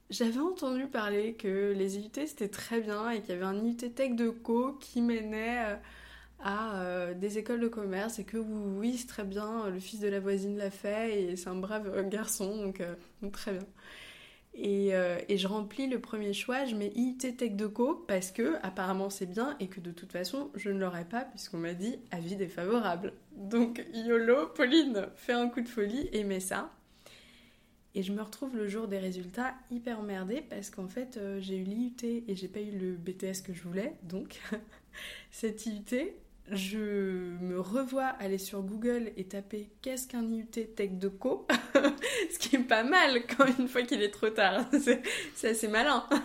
j'avais 0.10 0.40
entendu 0.40 0.86
parler 0.88 1.34
que 1.34 1.74
les 1.76 1.98
IUT 1.98 2.12
c'était 2.14 2.50
très 2.50 2.82
bien 2.82 3.10
et 3.10 3.22
qu'il 3.22 3.30
y 3.30 3.38
avait 3.38 3.46
un 3.46 3.58
IUT 3.58 3.76
Tech 3.76 4.16
de 4.16 4.30
Co 4.30 4.74
qui 4.74 5.02
menait 5.02 5.80
à 6.44 6.76
euh, 6.76 7.14
des 7.14 7.38
écoles 7.38 7.60
de 7.60 7.68
commerce 7.68 8.20
et 8.20 8.24
que 8.24 8.38
oui, 8.38 8.98
c'est 8.98 9.08
très 9.08 9.24
bien, 9.24 9.70
le 9.70 9.80
fils 9.80 10.00
de 10.00 10.08
la 10.08 10.20
voisine 10.20 10.58
l'a 10.58 10.72
fait 10.72 11.22
et 11.22 11.36
c'est 11.36 11.50
un 11.50 11.56
brave 11.56 11.92
euh, 11.94 12.04
garçon, 12.08 12.66
donc, 12.66 12.82
euh, 12.82 12.96
très 13.32 13.54
bien. 13.54 13.66
Et, 14.54 14.92
je 15.38 15.48
remplis 15.48 15.88
le 15.88 16.00
premier 16.00 16.34
choix, 16.34 16.66
je 16.66 16.76
mets 16.76 16.92
IT 16.96 17.38
Tech 17.38 17.54
Co 17.74 17.96
parce 18.08 18.32
que 18.32 18.56
apparemment 18.64 19.10
c'est 19.10 19.26
bien 19.26 19.56
et 19.60 19.68
que 19.68 19.80
de 19.80 19.92
toute 19.92 20.12
façon 20.12 20.52
je 20.56 20.70
ne 20.70 20.80
l'aurais 20.80 21.06
pas 21.06 21.22
puisqu'on 21.22 21.58
m'a 21.58 21.74
dit 21.74 22.00
avis 22.12 22.36
défavorable. 22.36 23.14
Donc 23.36 23.84
YOLO, 23.94 24.48
Pauline, 24.48 25.08
fais 25.16 25.34
un 25.34 25.48
coup 25.48 25.62
de 25.62 25.70
folie 25.70 26.10
et 26.12 26.24
mets 26.24 26.42
ça. 26.42 26.70
Et 27.96 28.04
je 28.04 28.14
me 28.14 28.22
retrouve 28.22 28.56
le 28.56 28.68
jour 28.68 28.88
des 28.88 29.00
résultats 29.00 29.54
hyper 29.70 30.00
emmerdée 30.00 30.42
parce 30.42 30.70
qu'en 30.70 30.88
fait 30.88 31.20
j'ai 31.40 31.58
eu 31.58 31.64
l'IUT 31.64 32.24
et 32.28 32.36
j'ai 32.36 32.48
pas 32.48 32.62
eu 32.62 32.72
le 32.72 32.94
BTS 32.98 33.42
que 33.46 33.54
je 33.54 33.64
voulais. 33.64 33.96
Donc 34.04 34.42
cet 35.32 35.66
IUT, 35.66 36.12
je 36.52 36.78
me 36.78 37.60
revois 37.60 38.08
aller 38.20 38.38
sur 38.38 38.62
Google 38.62 39.12
et 39.18 39.26
taper 39.26 39.70
qu'est-ce 39.82 40.08
qu'un 40.08 40.24
IUT 40.24 40.46
Tech 40.46 40.92
de 40.92 41.08
Co 41.08 41.48
Ce 42.32 42.40
qui 42.40 42.56
est 42.56 42.60
pas 42.60 42.84
mal 42.84 43.26
quand 43.26 43.46
une 43.60 43.68
fois 43.68 43.84
qu'il 43.84 44.02
est 44.02 44.12
trop 44.12 44.30
tard. 44.30 44.66
C'est 45.36 45.50
assez 45.50 45.68
malin. 45.68 46.08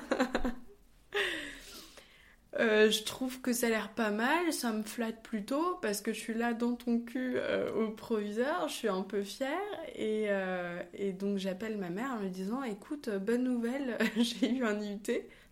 Euh, 2.58 2.90
je 2.90 3.02
trouve 3.02 3.40
que 3.42 3.52
ça 3.52 3.66
a 3.66 3.70
l'air 3.70 3.90
pas 3.90 4.10
mal, 4.10 4.50
ça 4.52 4.72
me 4.72 4.82
flatte 4.82 5.22
plutôt 5.22 5.76
parce 5.82 6.00
que 6.00 6.12
je 6.14 6.18
suis 6.18 6.32
là 6.32 6.54
dans 6.54 6.74
ton 6.74 7.00
cul 7.00 7.34
euh, 7.36 7.70
au 7.74 7.90
proviseur, 7.90 8.68
je 8.68 8.72
suis 8.72 8.88
un 8.88 9.02
peu 9.02 9.22
fière 9.22 9.50
et, 9.94 10.26
euh, 10.28 10.82
et 10.94 11.12
donc 11.12 11.36
j'appelle 11.36 11.76
ma 11.76 11.90
mère 11.90 12.12
en 12.12 12.20
lui 12.20 12.30
disant 12.30 12.62
écoute, 12.62 13.10
bonne 13.10 13.44
nouvelle, 13.44 13.98
j'ai 14.16 14.50
eu 14.50 14.64
un 14.64 14.80
IUT, 14.80 15.02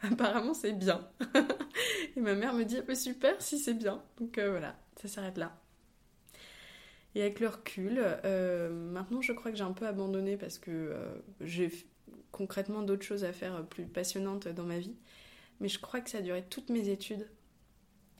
apparemment 0.01 0.55
c'est 0.55 0.73
bien. 0.73 1.07
et 2.17 2.21
ma 2.21 2.35
mère 2.35 2.55
me 2.55 2.65
dit 2.65 2.81
super 2.95 3.35
si 3.43 3.59
c'est 3.59 3.75
bien, 3.75 4.03
donc 4.19 4.39
voilà, 4.39 4.75
ça 4.97 5.09
s'arrête 5.09 5.37
là. 5.37 5.61
Et 7.15 7.21
avec 7.21 7.39
le 7.39 7.49
recul, 7.49 8.03
maintenant 8.93 9.21
je 9.21 9.33
crois 9.33 9.51
que 9.51 9.59
j'ai 9.59 9.65
un 9.65 9.73
peu 9.73 9.87
abandonné 9.87 10.39
parce 10.39 10.59
que 10.59 10.95
j'ai 11.43 11.71
concrètement 12.33 12.83
d'autres 12.83 13.05
choses 13.05 13.25
à 13.25 13.33
faire 13.33 13.63
plus 13.67 13.85
passionnantes 13.85 14.49
dans 14.49 14.65
ma 14.65 14.79
vie. 14.79 14.97
Mais 15.65 15.71
je 15.71 15.79
crois 15.79 16.03
que 16.03 16.11
ça 16.11 16.19
a 16.19 16.21
duré 16.21 16.45
toutes 16.45 16.69
mes 16.69 16.91
études 16.91 17.27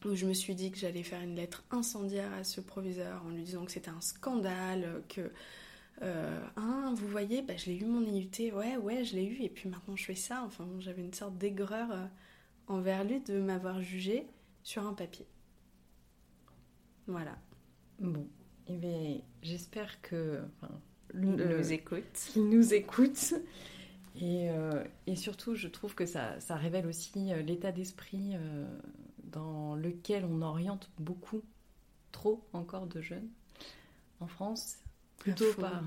où 0.07 0.15
je 0.15 0.25
me 0.25 0.33
suis 0.33 0.55
dit 0.55 0.71
que 0.71 0.79
j'allais 0.79 1.03
faire 1.03 1.21
une 1.21 1.37
lettre 1.37 1.63
incendiaire 1.71 2.33
à 2.33 2.43
ce 2.43 2.63
proviseur 2.63 3.23
en 3.27 3.29
lui 3.29 3.43
disant 3.43 3.67
que 3.67 3.71
c'était 3.71 3.91
un 3.91 4.01
scandale, 4.01 5.03
que 5.11 5.31
euh, 6.01 6.41
hein, 6.57 6.95
vous 6.97 7.07
voyez, 7.07 7.43
bah, 7.43 7.55
je 7.55 7.67
l'ai 7.67 7.77
eu 7.77 7.85
mon 7.85 8.01
IUT, 8.01 8.55
ouais, 8.55 8.79
ouais, 8.79 9.05
je 9.05 9.15
l'ai 9.15 9.27
eu, 9.27 9.43
et 9.43 9.51
puis 9.51 9.69
maintenant 9.69 9.95
je 9.95 10.07
fais 10.07 10.15
ça. 10.15 10.43
Enfin, 10.47 10.67
j'avais 10.79 11.03
une 11.03 11.13
sorte 11.13 11.37
d'aigreur 11.37 11.93
euh, 11.93 12.07
envers 12.67 13.05
lui 13.05 13.21
de 13.21 13.39
m'avoir 13.39 13.83
jugé 13.83 14.27
sur 14.63 14.87
un 14.87 14.95
papier. 14.95 15.27
Voilà. 17.07 17.37
Bon, 17.99 18.27
et 18.69 18.79
eh 18.83 19.21
j'espère 19.43 20.01
que. 20.01 20.41
Enfin, 20.63 20.81
nous 21.13 21.73
écoute. 21.75 22.11
Qu'il 22.15 22.49
nous 22.49 22.73
écoute 22.73 23.35
euh, 24.23 24.85
et, 25.07 25.17
surtout, 25.17 25.55
je 25.55 25.69
trouve 25.69 25.95
que 25.95 26.07
ça, 26.07 26.39
révèle 26.51 26.87
aussi 26.87 27.33
euh, 27.33 27.43
l'état 27.43 27.73
d'esprit 27.73 28.33
euh, 28.35 28.67
dans 29.25 29.75
lequel 29.75 30.25
on 30.25 30.43
oriente 30.43 30.91
beaucoup, 30.99 31.43
trop 32.13 32.45
encore 32.53 32.87
de 32.87 33.01
jeunes 33.01 33.29
en 34.21 34.29
France, 34.29 34.77
plutôt 35.19 35.53
par 35.55 35.83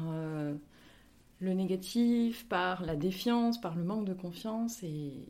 le 1.39 1.53
négatif, 1.53 2.48
par 2.50 2.84
la 2.84 2.96
défiance, 2.96 3.62
par 3.62 3.75
le 3.75 3.84
manque 3.84 4.05
de 4.05 4.13
confiance. 4.13 4.84
Et, 4.84 5.25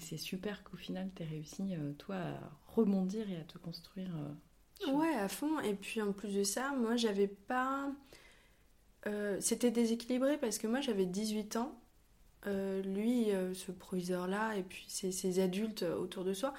c'est 0.00 0.18
super 0.18 0.62
qu'au 0.64 0.76
final, 0.76 1.10
tu 1.16 1.22
aies 1.22 1.26
réussi, 1.26 1.74
toi, 1.96 2.16
à 2.16 2.52
rebondir 2.66 3.28
et 3.30 3.36
à 3.36 3.44
te 3.44 3.56
construire. 3.58 4.10
Ouais, 4.92 5.14
à 5.14 5.28
fond. 5.28 5.58
Et 5.60 5.74
puis 5.74 6.02
en 6.02 6.12
plus 6.12 6.34
de 6.34 6.44
ça, 6.44 6.72
moi, 6.76 6.96
j'avais 6.96 7.26
pas. 7.26 7.90
C'était 9.40 9.70
déséquilibré 9.72 10.38
parce 10.38 10.58
que 10.58 10.66
moi, 10.66 10.80
j'avais 10.80 11.06
18 11.06 11.56
ans 11.56 11.74
euh, 12.46 12.82
lui, 12.82 13.32
euh, 13.32 13.52
ce 13.52 13.72
proviseur-là, 13.72 14.56
et 14.56 14.62
puis 14.62 14.84
ces, 14.88 15.40
adultes 15.40 15.82
autour 15.82 16.24
de 16.24 16.32
soi, 16.32 16.54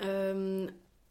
euh, 0.00 0.66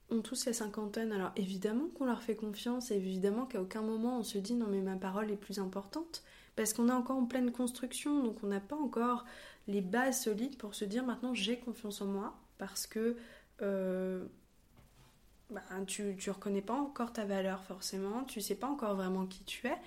ont 0.09 0.21
tous 0.21 0.45
la 0.45 0.53
cinquantaine. 0.53 1.11
Alors 1.11 1.31
évidemment 1.35 1.87
qu'on 1.95 2.05
leur 2.05 2.23
fait 2.23 2.35
confiance, 2.35 2.91
et 2.91 2.95
évidemment 2.95 3.45
qu'à 3.45 3.61
aucun 3.61 3.81
moment 3.81 4.19
on 4.19 4.23
se 4.23 4.39
dit 4.39 4.55
non 4.55 4.67
mais 4.67 4.81
ma 4.81 4.95
parole 4.95 5.31
est 5.31 5.37
plus 5.37 5.59
importante, 5.59 6.23
parce 6.55 6.73
qu'on 6.73 6.89
est 6.89 6.93
encore 6.93 7.17
en 7.17 7.25
pleine 7.25 7.51
construction, 7.51 8.23
donc 8.23 8.43
on 8.43 8.47
n'a 8.47 8.59
pas 8.59 8.75
encore 8.75 9.25
les 9.67 9.81
bases 9.81 10.23
solides 10.23 10.57
pour 10.57 10.73
se 10.73 10.85
dire 10.85 11.05
maintenant 11.05 11.35
j'ai 11.35 11.59
confiance 11.59 12.01
en 12.01 12.07
moi, 12.07 12.35
parce 12.57 12.87
que 12.87 13.15
bah, 13.59 15.61
tu, 15.85 16.03
ne 16.03 16.31
reconnais 16.31 16.61
pas 16.61 16.73
encore 16.73 17.13
ta 17.13 17.25
valeur 17.25 17.63
forcément, 17.63 18.23
tu 18.23 18.41
sais 18.41 18.55
pas 18.55 18.67
encore 18.67 18.95
vraiment 18.95 19.27
qui 19.27 19.43
tu 19.43 19.67
es, 19.67 19.77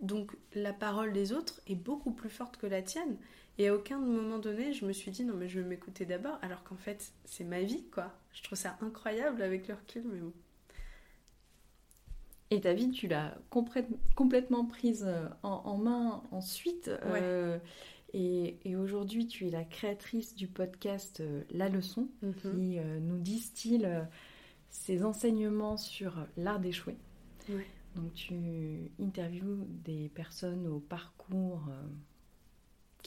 donc 0.00 0.32
la 0.54 0.72
parole 0.72 1.12
des 1.12 1.32
autres 1.32 1.60
est 1.68 1.76
beaucoup 1.76 2.12
plus 2.12 2.30
forte 2.30 2.56
que 2.56 2.66
la 2.66 2.82
tienne. 2.82 3.16
Et 3.58 3.68
à 3.68 3.74
aucun 3.74 3.98
moment 3.98 4.38
donné, 4.38 4.72
je 4.72 4.84
me 4.84 4.92
suis 4.92 5.10
dit 5.10 5.24
non 5.24 5.34
mais 5.34 5.48
je 5.48 5.60
vais 5.60 5.66
m'écouter 5.66 6.06
d'abord, 6.06 6.38
alors 6.42 6.62
qu'en 6.64 6.76
fait 6.76 7.12
c'est 7.24 7.44
ma 7.44 7.62
vie 7.62 7.84
quoi. 7.90 8.12
Je 8.32 8.42
trouve 8.42 8.58
ça 8.58 8.78
incroyable 8.80 9.42
avec 9.42 9.66
le 9.68 9.74
recul, 9.74 10.04
mais 10.06 10.20
bon. 10.20 10.32
Et 12.50 12.60
ta 12.62 12.72
vie, 12.72 12.90
tu 12.90 13.08
l'as 13.08 13.36
complètement 13.50 14.64
prise 14.64 15.04
euh, 15.06 15.28
en, 15.42 15.76
main 15.76 16.22
ensuite. 16.30 16.88
Euh, 17.04 17.58
et, 18.14 18.56
aujourd'hui, 18.76 19.26
tu 19.26 19.46
es 19.46 19.50
la 19.50 19.64
créatrice 19.64 20.34
du 20.34 20.48
podcast 20.48 21.20
euh, 21.20 21.42
La 21.50 21.68
Leçon, 21.68 22.08
mhm. 22.22 22.34
qui 22.34 22.78
nous 23.02 23.18
distille 23.18 23.86
ses 24.70 25.04
enseignements 25.04 25.76
sur 25.76 26.26
l'art 26.36 26.60
d'échouer. 26.60 26.96
Donc 27.96 28.12
tu 28.14 28.92
interviews 29.00 29.66
des 29.84 30.10
personnes 30.10 30.66
au 30.66 30.78
parcours 30.78 31.68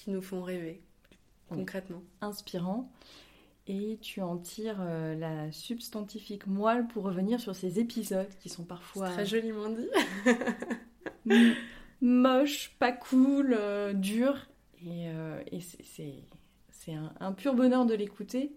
qui 0.02 0.10
nous 0.10 0.22
font 0.22 0.42
rêver, 0.42 0.82
concrètement. 1.48 2.02
Inspirant. 2.22 2.92
et 3.68 4.00
tu 4.02 4.22
en 4.22 4.38
tires 4.38 4.80
euh, 4.82 5.14
la 5.14 5.52
substantifique 5.52 6.48
moelle 6.48 6.88
pour 6.88 7.04
revenir 7.04 7.40
sur 7.40 7.56
ces 7.56 7.80
épisodes 7.80 8.30
qui 8.40 8.50
sont 8.50 8.64
parfois 8.64 9.10
très 9.10 9.28
joliment 9.28 9.70
dit 9.70 9.88
moches, 12.02 12.76
pas 12.80 12.92
cool, 12.92 13.56
euh, 13.56 13.94
durs 13.94 14.48
et, 14.84 15.08
euh, 15.10 15.40
c'est 16.72 16.96
un, 17.20 17.32
pur 17.34 17.54
bonheur 17.54 17.86
de 17.86 17.94
l'écouter. 17.94 18.52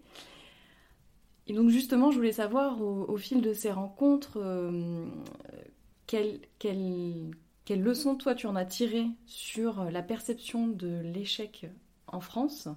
Et 1.45 1.53
donc 1.53 1.69
justement, 1.69 2.09
je 2.09 2.17
voulais 2.17 2.31
savoir 2.31 2.81
au, 2.81 3.17
fil 3.17 3.43
de 3.43 3.53
ces 3.53 3.71
rencontres, 3.71 4.39
quelles 6.07 6.39
quelle, 6.57 7.29
quelle 7.65 7.81
leçon 7.81 8.15
toi 8.15 8.35
tu 8.35 8.47
en 8.47 8.55
as 8.55 8.65
tiré 8.65 9.07
sur 9.25 9.85
la 9.85 10.03
perception 10.03 10.67
de 10.67 11.01
l'échec 11.03 11.67
en 12.07 12.19
France? 12.19 12.69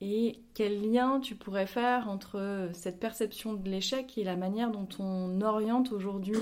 Et 0.00 0.40
quel 0.54 0.90
lien 0.90 1.20
tu 1.20 1.34
pourrais 1.34 1.66
faire 1.66 2.08
entre 2.08 2.70
cette 2.72 3.00
perception 3.00 3.54
de 3.54 3.68
l'échec 3.68 4.18
et 4.18 4.24
la 4.24 4.36
manière 4.36 4.70
dont 4.70 4.88
on 4.98 5.40
oriente 5.40 5.92
aujourd'hui 5.92 6.36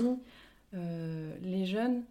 euh, 0.73 1.35
les 1.41 1.65
jeunes 1.65 2.03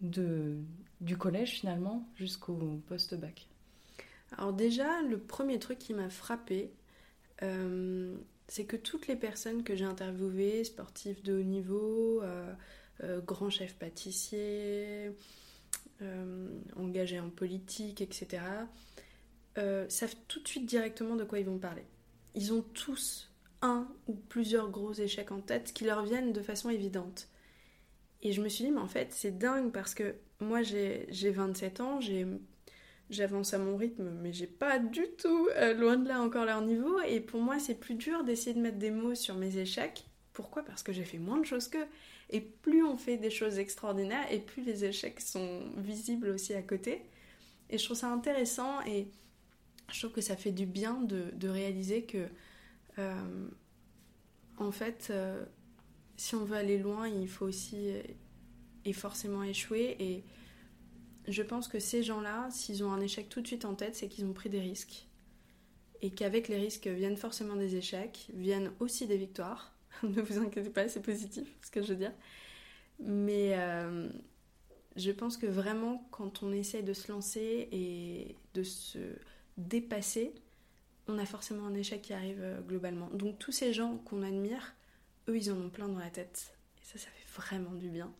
de, 0.00 0.56
du 1.00 1.16
collège 1.16 1.50
finalement 1.50 2.06
jusqu'au 2.16 2.80
post-bac? 2.86 3.48
Alors 4.36 4.52
déjà, 4.52 5.02
le 5.02 5.18
premier 5.18 5.58
truc 5.58 5.78
qui 5.78 5.94
m'a 5.94 6.10
frappé, 6.10 6.70
euh, 7.42 8.16
c'est 8.46 8.64
que 8.64 8.76
toutes 8.76 9.06
les 9.06 9.16
personnes 9.16 9.62
que 9.62 9.74
j'ai 9.74 9.84
interviewées, 9.84 10.64
sportifs 10.64 11.22
de 11.22 11.40
haut 11.40 11.44
niveau, 11.44 12.20
euh, 12.22 12.52
grands 13.26 13.50
chefs 13.50 13.74
pâtissiers, 13.74 15.12
engagés 16.76 17.20
en 17.20 17.30
politique, 17.30 18.00
etc., 18.00 18.40
euh, 19.58 19.86
savent 19.88 20.14
tout 20.28 20.40
de 20.40 20.46
suite 20.46 20.66
directement 20.66 21.16
de 21.16 21.24
quoi 21.24 21.40
ils 21.40 21.46
vont 21.46 21.58
parler. 21.58 21.82
Ils 22.34 22.52
ont 22.52 22.62
tous 22.62 23.28
un 23.60 23.88
ou 24.06 24.14
plusieurs 24.14 24.70
gros 24.70 24.92
échecs 24.92 25.32
en 25.32 25.40
tête 25.40 25.72
qui 25.72 25.84
leur 25.84 26.04
viennent 26.04 26.32
de 26.32 26.42
façon 26.42 26.70
évidente. 26.70 27.28
Et 28.22 28.32
je 28.32 28.40
me 28.40 28.48
suis 28.48 28.64
dit, 28.64 28.70
mais 28.70 28.80
en 28.80 28.86
fait, 28.86 29.08
c'est 29.12 29.36
dingue 29.36 29.72
parce 29.72 29.94
que 29.94 30.14
moi, 30.38 30.62
j'ai 30.62 31.08
27 31.10 31.80
ans, 31.80 31.98
j'avance 33.10 33.52
à 33.52 33.58
mon 33.58 33.76
rythme, 33.76 34.10
mais 34.22 34.32
j'ai 34.32 34.46
pas 34.46 34.78
du 34.78 35.08
tout, 35.18 35.48
euh, 35.56 35.74
loin 35.74 35.96
de 35.96 36.06
là, 36.06 36.20
encore 36.20 36.44
leur 36.44 36.60
niveau. 36.60 37.00
Et 37.00 37.18
pour 37.18 37.40
moi, 37.40 37.58
c'est 37.58 37.74
plus 37.74 37.94
dur 37.94 38.22
d'essayer 38.22 38.54
de 38.54 38.60
mettre 38.60 38.78
des 38.78 38.92
mots 38.92 39.16
sur 39.16 39.34
mes 39.34 39.56
échecs. 39.56 40.06
Pourquoi? 40.34 40.62
Parce 40.64 40.84
que 40.84 40.92
j'ai 40.92 41.04
fait 41.04 41.18
moins 41.18 41.38
de 41.38 41.46
choses 41.46 41.66
qu'eux. 41.66 41.86
Et 42.30 42.40
plus 42.40 42.84
on 42.84 42.96
fait 42.96 43.16
des 43.16 43.30
choses 43.30 43.58
extraordinaires, 43.58 44.30
et 44.30 44.38
plus 44.38 44.62
les 44.62 44.84
échecs 44.84 45.20
sont 45.20 45.62
visibles 45.76 46.28
aussi 46.28 46.54
à 46.54 46.62
côté. 46.62 47.02
Et 47.70 47.78
je 47.78 47.84
trouve 47.84 47.96
ça 47.96 48.12
intéressant. 48.12 48.80
Et 48.86 49.08
je 49.92 49.98
trouve 50.00 50.12
que 50.12 50.20
ça 50.20 50.36
fait 50.36 50.52
du 50.52 50.66
bien 50.66 51.00
de, 51.00 51.48
réaliser 51.48 52.02
que, 52.02 52.28
euh, 52.98 53.48
en 54.58 54.70
fait, 54.72 55.08
euh, 55.10 55.44
si 56.16 56.34
on 56.34 56.44
veut 56.44 56.56
aller 56.56 56.78
loin, 56.78 57.08
il 57.08 57.28
faut 57.28 57.46
aussi 57.46 57.92
et 58.84 58.92
forcément 58.92 59.42
échouer. 59.42 59.96
Et 60.00 60.24
je 61.28 61.42
pense 61.42 61.68
que 61.68 61.78
ces 61.78 62.02
gens-là, 62.02 62.48
s'ils 62.50 62.82
ont 62.84 62.92
un 62.92 63.00
échec 63.00 63.28
tout 63.28 63.40
de 63.40 63.46
suite 63.46 63.64
en 63.64 63.74
tête, 63.74 63.94
c'est 63.94 64.08
qu'ils 64.08 64.24
ont 64.24 64.32
pris 64.32 64.48
des 64.48 64.60
risques. 64.60 65.06
Et 66.00 66.10
qu'avec 66.10 66.48
les 66.48 66.56
risques 66.56 66.86
viennent 66.86 67.16
forcément 67.16 67.56
des 67.56 67.76
échecs, 67.76 68.28
viennent 68.34 68.72
aussi 68.80 69.06
des 69.06 69.16
victoires. 69.16 69.74
ne 70.02 70.20
vous 70.20 70.38
inquiétez 70.38 70.70
pas, 70.70 70.88
c'est 70.88 71.02
positif 71.02 71.48
ce 71.62 71.70
que 71.70 71.82
je 71.82 71.88
veux 71.88 71.96
dire. 71.96 72.12
Mais 73.00 73.56
je 74.98 75.12
pense 75.12 75.36
que 75.36 75.46
vraiment, 75.46 76.06
quand 76.10 76.42
on 76.42 76.52
essaye 76.52 76.82
de 76.82 76.92
se 76.92 77.10
lancer 77.10 77.68
et 77.70 78.36
de 78.54 78.62
se 78.64 78.98
dépasser, 79.56 80.34
on 81.06 81.18
a 81.18 81.24
forcément 81.24 81.66
un 81.66 81.74
échec 81.74 82.02
qui 82.02 82.12
arrive 82.12 82.40
euh, 82.40 82.60
globalement. 82.60 83.08
Donc 83.10 83.38
tous 83.38 83.52
ces 83.52 83.72
gens 83.72 83.96
qu'on 83.98 84.22
admire, 84.22 84.74
eux, 85.28 85.36
ils 85.36 85.50
en 85.50 85.56
ont 85.56 85.70
plein 85.70 85.88
dans 85.88 85.98
la 85.98 86.10
tête. 86.10 86.54
Et 86.80 86.84
ça, 86.84 86.98
ça 86.98 87.08
fait 87.10 87.40
vraiment 87.40 87.74
du 87.74 87.88
bien. 87.88 88.12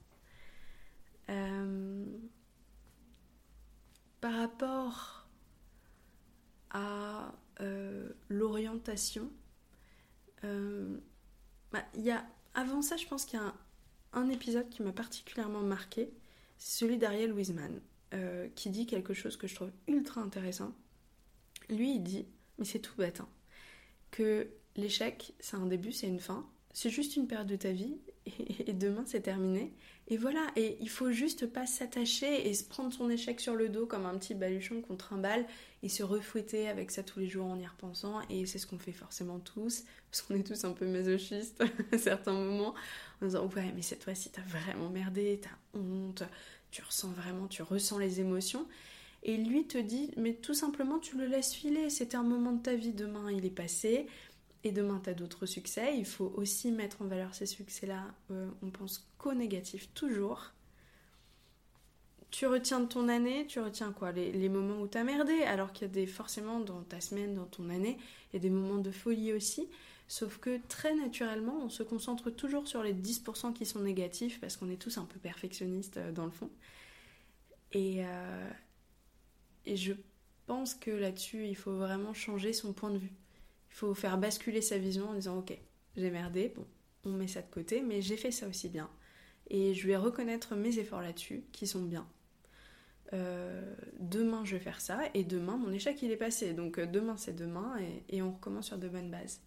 Euh, 1.31 2.05
par 4.21 4.35
rapport 4.35 5.29
à 6.71 7.35
euh, 7.61 8.11
l'orientation, 8.29 9.31
bah, 11.73 11.85
y 11.97 12.13
avant 12.55 12.83
ça, 12.83 12.97
je 12.97 13.07
pense 13.07 13.25
qu'il 13.25 13.39
y 13.39 13.43
a 13.43 13.55
un, 14.13 14.29
épisode 14.31 14.69
qui 14.69 14.83
m'a 14.83 14.93
particulièrement 14.93 15.61
marqué, 15.61 16.11
c'est 16.59 16.79
celui 16.81 16.99
d'Ariel 16.99 17.33
Wiseman, 17.33 17.81
qui 18.55 18.71
dit 18.71 18.87
quelque 18.87 19.15
chose 19.15 19.37
que 19.37 19.47
je 19.47 19.55
trouve 19.55 19.71
ultra 19.87 20.21
intéressant 20.21 20.73
lui, 21.69 21.97
il 21.97 22.03
dit, 22.03 22.27
mais 22.59 22.65
c'est 22.65 22.79
tout 22.79 22.95
bête, 22.97 23.21
hein, 23.21 23.29
que 24.11 24.49
l'échec, 24.77 25.35
c'est 25.41 25.57
un 25.57 25.67
début, 25.67 25.93
c'est 25.93 26.07
une 26.07 26.21
fin. 26.21 26.49
C'est 26.73 26.91
juste 26.91 27.17
une 27.17 27.27
période 27.27 27.47
de 27.47 27.57
ta 27.57 27.73
vie 27.73 27.97
et, 28.67 28.73
demain 28.73 29.05
c'est 29.07 29.21
terminé. 29.21 29.73
Et 30.11 30.17
voilà, 30.17 30.47
et 30.57 30.79
il 30.81 30.89
faut 30.89 31.13
juste 31.13 31.47
pas 31.47 31.67
s'attacher 31.67 32.49
et 32.49 32.55
se 32.55 32.65
prendre 32.65 32.93
son 32.93 33.11
échec 33.11 33.41
sur 33.41 33.55
le 33.55 33.69
dos 33.69 33.85
comme 33.85 34.07
un 34.07 34.17
petit 34.17 34.35
baluchon 34.35 34.81
qu'on 34.81 34.97
trimballe 34.97 35.45
et 35.83 35.91
se 35.91 36.03
refouetter 36.03 36.67
avec 36.69 36.91
ça 36.91 37.03
tous 37.03 37.21
les 37.21 37.29
jours 37.29 37.47
en 37.47 37.59
y 37.59 37.67
repensant. 37.67 38.21
Et 38.31 38.47
c'est 38.47 38.59
ce 38.59 38.67
qu'on 38.67 38.79
fait 38.79 38.93
forcément 38.93 39.39
tous, 39.39 39.85
parce 40.11 40.23
qu'on 40.23 40.35
est 40.35 40.47
tous 40.47 40.65
un 40.65 40.73
peu 40.73 40.87
masochistes 40.87 41.63
à 41.93 41.99
certains 41.99 42.33
moments, 42.33 42.75
en 43.21 43.27
disant 43.27 43.47
ouais 43.55 43.73
mais 43.75 43.83
cette 43.83 44.05
fois-ci 44.05 44.31
t'as 44.31 44.43
vraiment 44.43 44.89
merdé, 44.89 45.41
t'as 45.43 45.79
honte, 45.79 46.23
tu 46.71 46.83
ressens 46.83 47.11
vraiment, 47.11 47.47
tu 47.47 47.63
ressens 47.63 47.99
les 47.99 48.21
émotions. 48.21 48.67
Et 49.25 49.37
lui 49.37 49.67
te 49.67 49.79
dit, 49.79 50.13
mais 50.17 50.35
tout 50.35 50.55
simplement, 50.55 50.99
tu 50.99 51.17
le 51.17 51.27
laisses 51.27 51.53
filer. 51.53 51.91
C'était 51.91 52.17
un 52.17 52.23
moment 52.23 52.53
de 52.53 52.63
ta 52.63 52.75
vie. 52.75 52.93
Demain, 52.93 53.31
il 53.33 53.45
est 53.45 53.51
passé. 53.51 54.07
Et 54.65 54.73
demain, 54.73 55.01
tu 55.03 55.11
as 55.11 55.15
d'autres 55.15 55.47
succès. 55.47 55.97
Il 55.97 56.05
faut 56.05 56.33
aussi 56.37 56.73
mettre 56.73 57.03
en 57.03 57.07
valeur 57.07 57.35
ces 57.35 57.47
succès-là. 57.47 58.07
Euh, 58.31 58.49
on 58.63 58.71
pense 58.71 59.09
qu'au 59.19 59.35
négatif, 59.35 59.93
toujours. 59.95 60.53
Tu 62.31 62.47
retiens 62.47 62.81
de 62.81 62.87
ton 62.87 63.09
année, 63.09 63.47
tu 63.47 63.61
retiens 63.61 63.93
quoi? 63.93 64.13
Les, 64.13 64.49
moments 64.49 64.83
où 64.83 64.89
tu 64.89 64.99
as 64.99 65.05
merdé, 65.05 65.43
alors 65.45 65.73
qu'il 65.73 65.87
y 65.87 65.91
a 65.91 65.95
des, 65.95 66.07
forcément 66.07 66.61
dans 66.61 66.83
ta 66.83 67.01
semaine, 67.01 67.35
dans 67.35 67.47
ton 67.47 67.71
année, 67.71 67.97
il 68.31 68.37
y 68.37 68.37
a 68.37 68.41
des 68.41 68.51
moments 68.51 68.83
de 68.83 68.91
folie 68.91 69.33
aussi. 69.33 69.69
Sauf 70.09 70.39
que 70.39 70.59
très 70.69 70.95
naturellement, 70.95 71.59
on 71.63 71.71
se 71.71 71.83
concentre 71.83 72.31
toujours 72.31 72.67
sur 72.67 72.83
les 72.83 72.95
10% 72.95 73.55
qui 73.55 73.65
sont 73.65 73.81
négatifs, 73.81 74.41
parce 74.41 74.57
qu'on 74.57 74.69
est 74.71 74.81
tous 74.81 74.99
un 74.99 75.05
peu 75.05 75.19
perfectionnistes 75.19 75.99
euh, 75.99 76.13
dans 76.13 76.25
le 76.25 76.31
fond. 76.31 76.51
Euh, 77.77 78.51
et 79.67 79.77
je 79.77 79.93
pense 80.47 80.75
que 80.75 80.91
là-dessus, 80.91 81.47
il 81.47 81.57
faut 81.57 81.77
vraiment 81.77 82.15
changer 82.15 82.53
son 82.53 82.73
point 82.73 82.91
de 82.91 82.99
vue. 82.99 83.13
Faut 83.79 83.95
faire 83.95 84.19
basculer 84.19 84.61
sa 84.61 84.77
vision 84.77 85.11
en 85.11 85.15
disant 85.15 85.39
Ok, 85.39 85.57
j'ai 85.97 86.11
merdé, 86.11 86.53
bon, 86.57 86.67
on 87.05 87.13
met 87.13 87.29
ça 87.29 87.43
de 87.43 87.47
côté, 87.49 87.81
mais 87.81 88.03
j'ai 88.03 88.17
fait 88.17 88.33
ça 88.33 88.49
aussi 88.49 88.69
bien. 88.69 88.91
Et 89.51 89.73
je 89.73 89.87
vais 89.87 89.95
reconnaître 89.95 90.57
mes 90.57 90.81
efforts 90.81 91.01
là-dessus, 91.01 91.45
qui 91.53 91.69
sont 91.69 91.83
bien. 91.83 92.05
Euh, 93.13 93.73
demain, 94.01 94.45
je 94.45 94.57
vais 94.57 94.61
faire 94.61 94.81
ça, 94.81 94.99
et 95.15 95.23
demain, 95.23 95.57
mon 95.57 95.71
échec, 95.71 96.03
il 96.03 96.11
est 96.11 96.17
passé. 96.17 96.55
Donc 96.55 96.81
euh, 96.81 96.87
demain, 96.87 97.17
c'est 97.17 97.37
demain, 97.37 97.77
et, 98.09 98.21
on 98.21 98.33
recommence 98.33 98.67
sur 98.67 98.79
de 98.79 98.89
bonnes 98.89 99.13
bases. 99.13 99.41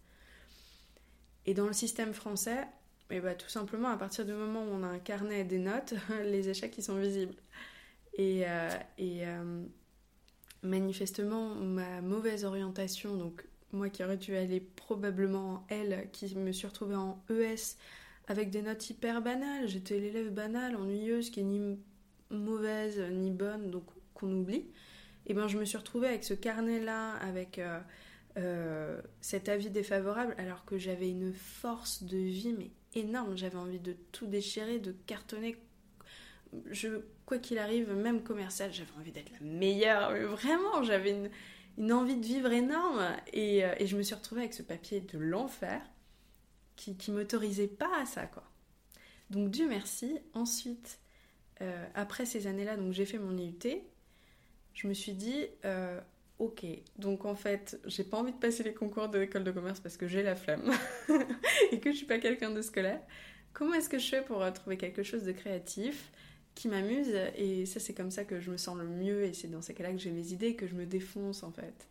Et 1.44 1.52
dans 1.52 1.66
le 1.66 1.74
système 1.74 2.14
français, 2.14 2.62
et 3.10 3.16
eh 3.16 3.20
bah, 3.20 3.34
tout 3.34 3.50
simplement, 3.50 3.90
à 3.90 3.98
partir 3.98 4.24
du 4.24 4.32
moment 4.32 4.64
où 4.64 4.70
on 4.70 4.82
a 4.82 4.86
un 4.86 4.98
carnet 4.98 5.40
et 5.40 5.44
des 5.44 5.58
notes, 5.58 5.92
les 6.24 6.48
échecs, 6.48 6.78
ils 6.78 6.84
sont 6.84 6.96
visibles. 6.96 7.36
Et, 8.14 8.44
euh, 8.46 8.70
et 8.96 9.24
manifestement, 10.62 11.54
ma 11.54 12.00
mauvaise 12.00 12.46
orientation, 12.46 13.14
donc 13.18 13.44
moi 13.72 13.88
qui 13.88 14.04
aurais 14.04 14.16
dû 14.16 14.36
aller 14.36 14.60
probablement 14.60 15.54
en 15.54 15.66
L, 15.68 16.08
qui 16.12 16.34
me 16.36 16.52
suis 16.52 16.66
retrouvée 16.66 16.94
en 16.94 17.22
ES 17.30 17.76
avec 18.28 18.50
des 18.50 18.62
notes 18.62 18.88
hyper 18.88 19.22
banales, 19.22 19.68
j'étais 19.68 19.98
l'élève 19.98 20.30
banale, 20.30 20.76
ennuyeuse, 20.76 21.30
qui 21.30 21.40
est 21.40 21.44
ni 21.44 21.78
mauvaise 22.30 23.00
ni 23.10 23.30
bonne, 23.30 23.70
donc 23.70 23.84
qu'on 24.14 24.32
oublie, 24.32 24.66
et 25.26 25.34
ben 25.34 25.48
je 25.48 25.58
me 25.58 25.64
suis 25.64 25.76
retrouvée 25.76 26.08
avec 26.08 26.24
ce 26.24 26.34
carnet-là, 26.34 27.14
avec 27.16 27.58
euh, 27.58 27.80
euh, 28.38 29.00
cet 29.20 29.48
avis 29.48 29.70
défavorable, 29.70 30.34
alors 30.38 30.64
que 30.64 30.78
j'avais 30.78 31.10
une 31.10 31.32
force 31.32 32.02
de 32.04 32.16
vie 32.16 32.54
mais 32.56 32.70
énorme, 32.94 33.36
j'avais 33.36 33.58
envie 33.58 33.80
de 33.80 33.96
tout 34.12 34.26
déchirer, 34.26 34.78
de 34.78 34.92
cartonner. 35.06 35.56
Je, 36.70 37.00
quoi 37.24 37.38
qu'il 37.38 37.58
arrive, 37.58 37.92
même 37.92 38.22
commercial, 38.22 38.72
j'avais 38.72 38.92
envie 38.98 39.12
d'être 39.12 39.32
la 39.32 39.46
meilleure. 39.46 40.14
Vraiment, 40.28 40.82
j'avais 40.82 41.10
une, 41.10 41.30
envie 41.78 42.16
de 42.16 42.26
vivre 42.26 42.52
énorme. 42.52 43.00
Euh, 43.00 43.74
et, 43.78 43.86
je 43.86 43.96
me 43.96 44.02
suis 44.02 44.14
retrouvée 44.14 44.42
avec 44.42 44.54
ce 44.54 44.62
papier 44.62 45.00
de 45.00 45.18
l'enfer 45.18 45.80
qui, 46.76 46.96
qui 46.96 47.10
m'autorisait 47.10 47.68
pas 47.68 48.00
à 48.00 48.06
ça, 48.06 48.26
quoi. 48.26 48.44
Donc 49.30 49.50
Dieu 49.50 49.68
merci. 49.68 50.18
Ensuite, 50.34 50.98
euh, 51.62 51.86
après 51.94 52.26
ces 52.26 52.46
années-là, 52.46 52.76
donc 52.76 52.92
j'ai 52.92 53.06
fait 53.06 53.18
mon 53.18 53.36
IUT. 53.36 53.82
Je 54.74 54.86
me 54.86 54.94
suis 54.94 55.12
dit, 55.12 55.46
euh, 55.64 56.00
ok, 56.38 56.64
donc 56.98 57.24
en 57.24 57.34
fait, 57.34 57.80
j'ai 57.86 58.04
pas 58.04 58.18
envie 58.18 58.32
de 58.32 58.38
passer 58.38 58.62
les 58.62 58.74
concours 58.74 59.08
de 59.08 59.18
l'école 59.18 59.44
de 59.44 59.50
commerce 59.50 59.80
parce 59.80 59.96
que 59.96 60.06
j'ai 60.06 60.22
la 60.22 60.34
flemme 60.34 60.70
et 61.72 61.80
que 61.80 61.92
je 61.92 61.96
suis 61.96 62.06
pas 62.06 62.18
quelqu'un 62.18 62.50
de 62.50 62.62
scolaire. 62.62 63.00
Comment 63.52 63.74
est-ce 63.74 63.88
que 63.88 63.98
je 63.98 64.08
fais 64.08 64.22
pour 64.22 64.50
trouver 64.52 64.76
quelque 64.76 65.02
chose 65.02 65.24
de 65.24 65.32
créatif? 65.32 66.10
Qui 66.54 66.68
m'amuse 66.68 67.14
et 67.36 67.66
ça 67.66 67.80
c'est 67.80 67.94
comme 67.94 68.10
ça 68.10 68.24
que 68.24 68.40
je 68.40 68.50
me 68.50 68.56
sens 68.56 68.76
le 68.76 68.86
mieux 68.86 69.24
et 69.24 69.32
c'est 69.32 69.48
dans 69.48 69.62
ces 69.62 69.74
cas-là 69.74 69.92
que 69.92 69.98
j'ai 69.98 70.10
mes 70.10 70.32
idées 70.32 70.54
que 70.54 70.66
je 70.66 70.74
me 70.74 70.86
défonce 70.86 71.42
en 71.42 71.52
fait. 71.52 71.88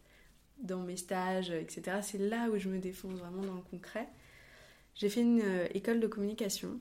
dans 0.59 0.83
mes 0.83 0.97
stages, 0.97 1.49
etc. 1.49 1.97
C'est 2.03 2.19
là 2.19 2.49
où 2.49 2.57
je 2.57 2.69
me 2.69 2.79
défonce 2.79 3.19
vraiment 3.19 3.41
dans 3.41 3.55
le 3.55 3.61
concret. 3.61 4.07
J'ai 4.95 5.09
fait 5.09 5.21
une 5.21 5.41
euh, 5.41 5.67
école 5.73 5.99
de 5.99 6.07
communication. 6.07 6.79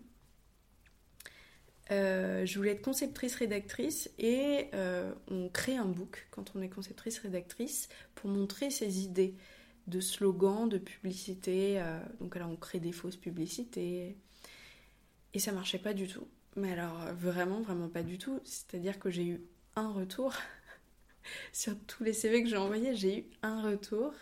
Euh, 1.90 2.44
je 2.46 2.56
voulais 2.58 2.72
être 2.72 2.82
conceptrice 2.82 3.34
rédactrice 3.34 4.10
et 4.18 4.68
euh, 4.74 5.12
on 5.28 5.48
crée 5.48 5.76
un 5.76 5.86
book 5.86 6.28
quand 6.30 6.52
on 6.54 6.62
est 6.62 6.68
conceptrice 6.68 7.18
rédactrice 7.18 7.88
pour 8.14 8.30
montrer 8.30 8.70
ses 8.70 9.02
idées 9.02 9.34
de 9.86 9.98
slogans, 9.98 10.68
de 10.68 10.78
publicité. 10.78 11.82
donc 12.20 12.36
alors 12.36 12.50
on 12.50 12.56
crée 12.56 12.78
des 12.78 12.92
fausses 12.92 13.16
publicités 13.16 14.16
et 15.34 15.38
ça 15.40 15.50
marchait 15.50 15.78
pas 15.78 15.94
du 15.94 16.06
tout. 16.06 16.28
Mais 16.56 16.72
alors 16.72 17.12
vraiment 17.14 17.60
vraiment 17.60 17.88
pas 17.88 18.02
du 18.02 18.18
tout. 18.18 18.40
C'est-à-dire 18.44 18.98
que 18.98 19.10
j'ai 19.10 19.26
eu 19.26 19.40
un 19.76 19.88
retour 19.90 20.34
sur 21.52 21.78
tous 21.86 22.04
les 22.04 22.12
CV 22.12 22.42
que 22.42 22.48
j'ai 22.48 22.56
envoyés, 22.56 22.94
j'ai 22.94 23.18
eu 23.20 23.24
un 23.42 23.62
retour 23.62 24.12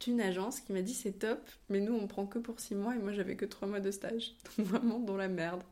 d'une 0.00 0.20
agence 0.20 0.60
qui 0.60 0.72
m'a 0.72 0.82
dit 0.82 0.94
c'est 0.94 1.18
top, 1.18 1.40
mais 1.68 1.80
nous 1.80 1.94
on 1.94 2.06
prend 2.06 2.26
que 2.26 2.38
pour 2.38 2.60
six 2.60 2.76
mois 2.76 2.94
et 2.94 2.98
moi 2.98 3.12
j'avais 3.12 3.36
que 3.36 3.44
trois 3.44 3.66
mois 3.66 3.80
de 3.80 3.90
stage. 3.90 4.34
Donc 4.56 4.66
vraiment 4.66 5.00
dans 5.00 5.16
la 5.16 5.28
merde. 5.28 5.62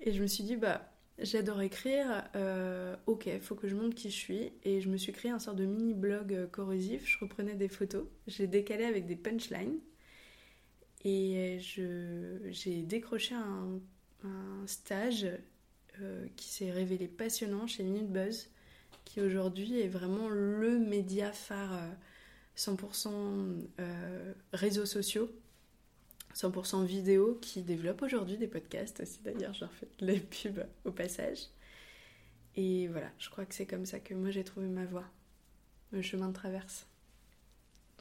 Et 0.00 0.12
je 0.12 0.20
me 0.20 0.26
suis 0.26 0.44
dit 0.44 0.56
bah 0.56 0.90
j'adore 1.18 1.62
écrire, 1.62 2.24
euh, 2.34 2.96
ok, 3.06 3.28
faut 3.40 3.54
que 3.54 3.68
je 3.68 3.76
montre 3.76 3.94
qui 3.94 4.10
je 4.10 4.16
suis. 4.16 4.52
Et 4.64 4.80
je 4.80 4.88
me 4.88 4.96
suis 4.96 5.12
créé 5.12 5.30
un 5.30 5.38
sort 5.38 5.54
de 5.54 5.64
mini 5.64 5.94
blog 5.94 6.34
euh, 6.34 6.46
corrosif, 6.46 7.06
je 7.06 7.18
reprenais 7.20 7.54
des 7.54 7.68
photos, 7.68 8.06
j'ai 8.26 8.46
décalé 8.46 8.84
avec 8.84 9.06
des 9.06 9.16
punchlines. 9.16 9.78
Et 11.06 11.58
j'ai 11.60 12.82
décroché 12.82 13.34
un, 13.34 13.78
stage 14.66 15.26
euh, 16.00 16.26
qui 16.36 16.48
s'est 16.48 16.70
révélé 16.70 17.08
passionnant 17.08 17.66
chez 17.66 17.82
Minute 17.82 18.10
Buzz 18.10 18.48
qui 19.04 19.20
aujourd'hui 19.20 19.80
est 19.80 19.88
vraiment 19.88 20.28
le 20.28 20.78
média 20.78 21.32
phare 21.32 21.88
100% 22.56 23.08
euh, 23.08 23.62
euh, 23.80 24.34
réseaux 24.52 24.86
sociaux, 24.86 25.30
100% 26.34 26.84
vidéo, 26.84 27.38
qui 27.40 27.62
développe 27.62 28.02
aujourd'hui 28.02 28.36
des 28.36 28.46
podcasts 28.46 29.00
aussi 29.00 29.20
d'ailleurs, 29.22 29.54
je 29.54 29.60
leur 29.60 29.72
fais 29.72 29.88
les 30.00 30.20
pubs 30.20 30.66
au 30.84 30.92
passage. 30.92 31.38
Et 32.56 32.88
voilà, 32.88 33.10
je 33.18 33.28
crois 33.30 33.44
que 33.44 33.54
c'est 33.54 33.66
comme 33.66 33.86
ça 33.86 33.98
que 34.00 34.14
moi 34.14 34.30
j'ai 34.30 34.44
trouvé 34.44 34.68
ma 34.68 34.84
voie, 34.84 35.04
le 35.90 36.02
chemin 36.02 36.28
de 36.28 36.34
traverse. 36.34 36.86